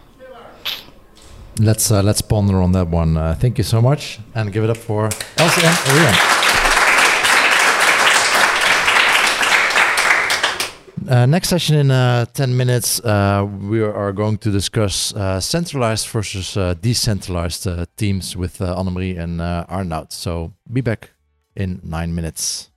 let's 1.59 1.90
uh, 1.90 2.03
let's 2.03 2.23
ponder 2.23 2.61
on 2.62 2.73
that 2.73 2.88
one. 2.88 3.16
Uh, 3.16 3.35
thank 3.35 3.59
you 3.59 3.64
so 3.64 3.81
much, 3.81 4.19
and 4.35 4.53
give 4.53 4.64
it 4.64 4.71
up 4.71 4.77
for 4.77 5.09
Elsie 5.38 5.62
and. 5.66 6.37
Uh, 11.09 11.25
next 11.25 11.49
session 11.49 11.77
in 11.77 11.88
uh, 11.88 12.25
10 12.35 12.57
minutes, 12.57 12.99
uh, 13.05 13.47
we 13.61 13.81
are 13.81 14.12
going 14.12 14.37
to 14.37 14.51
discuss 14.51 15.14
uh, 15.14 15.38
centralized 15.38 16.09
versus 16.09 16.59
decentralized 16.81 17.69
teams 17.97 18.37
with 18.37 18.61
uh, 18.61 18.75
Annemarie 18.75 19.16
and 19.16 19.40
Arnoud. 19.40 20.12
So 20.12 20.55
be 20.73 20.81
back 20.81 21.11
in 21.55 21.81
nine 21.85 22.12
minutes. 22.12 22.71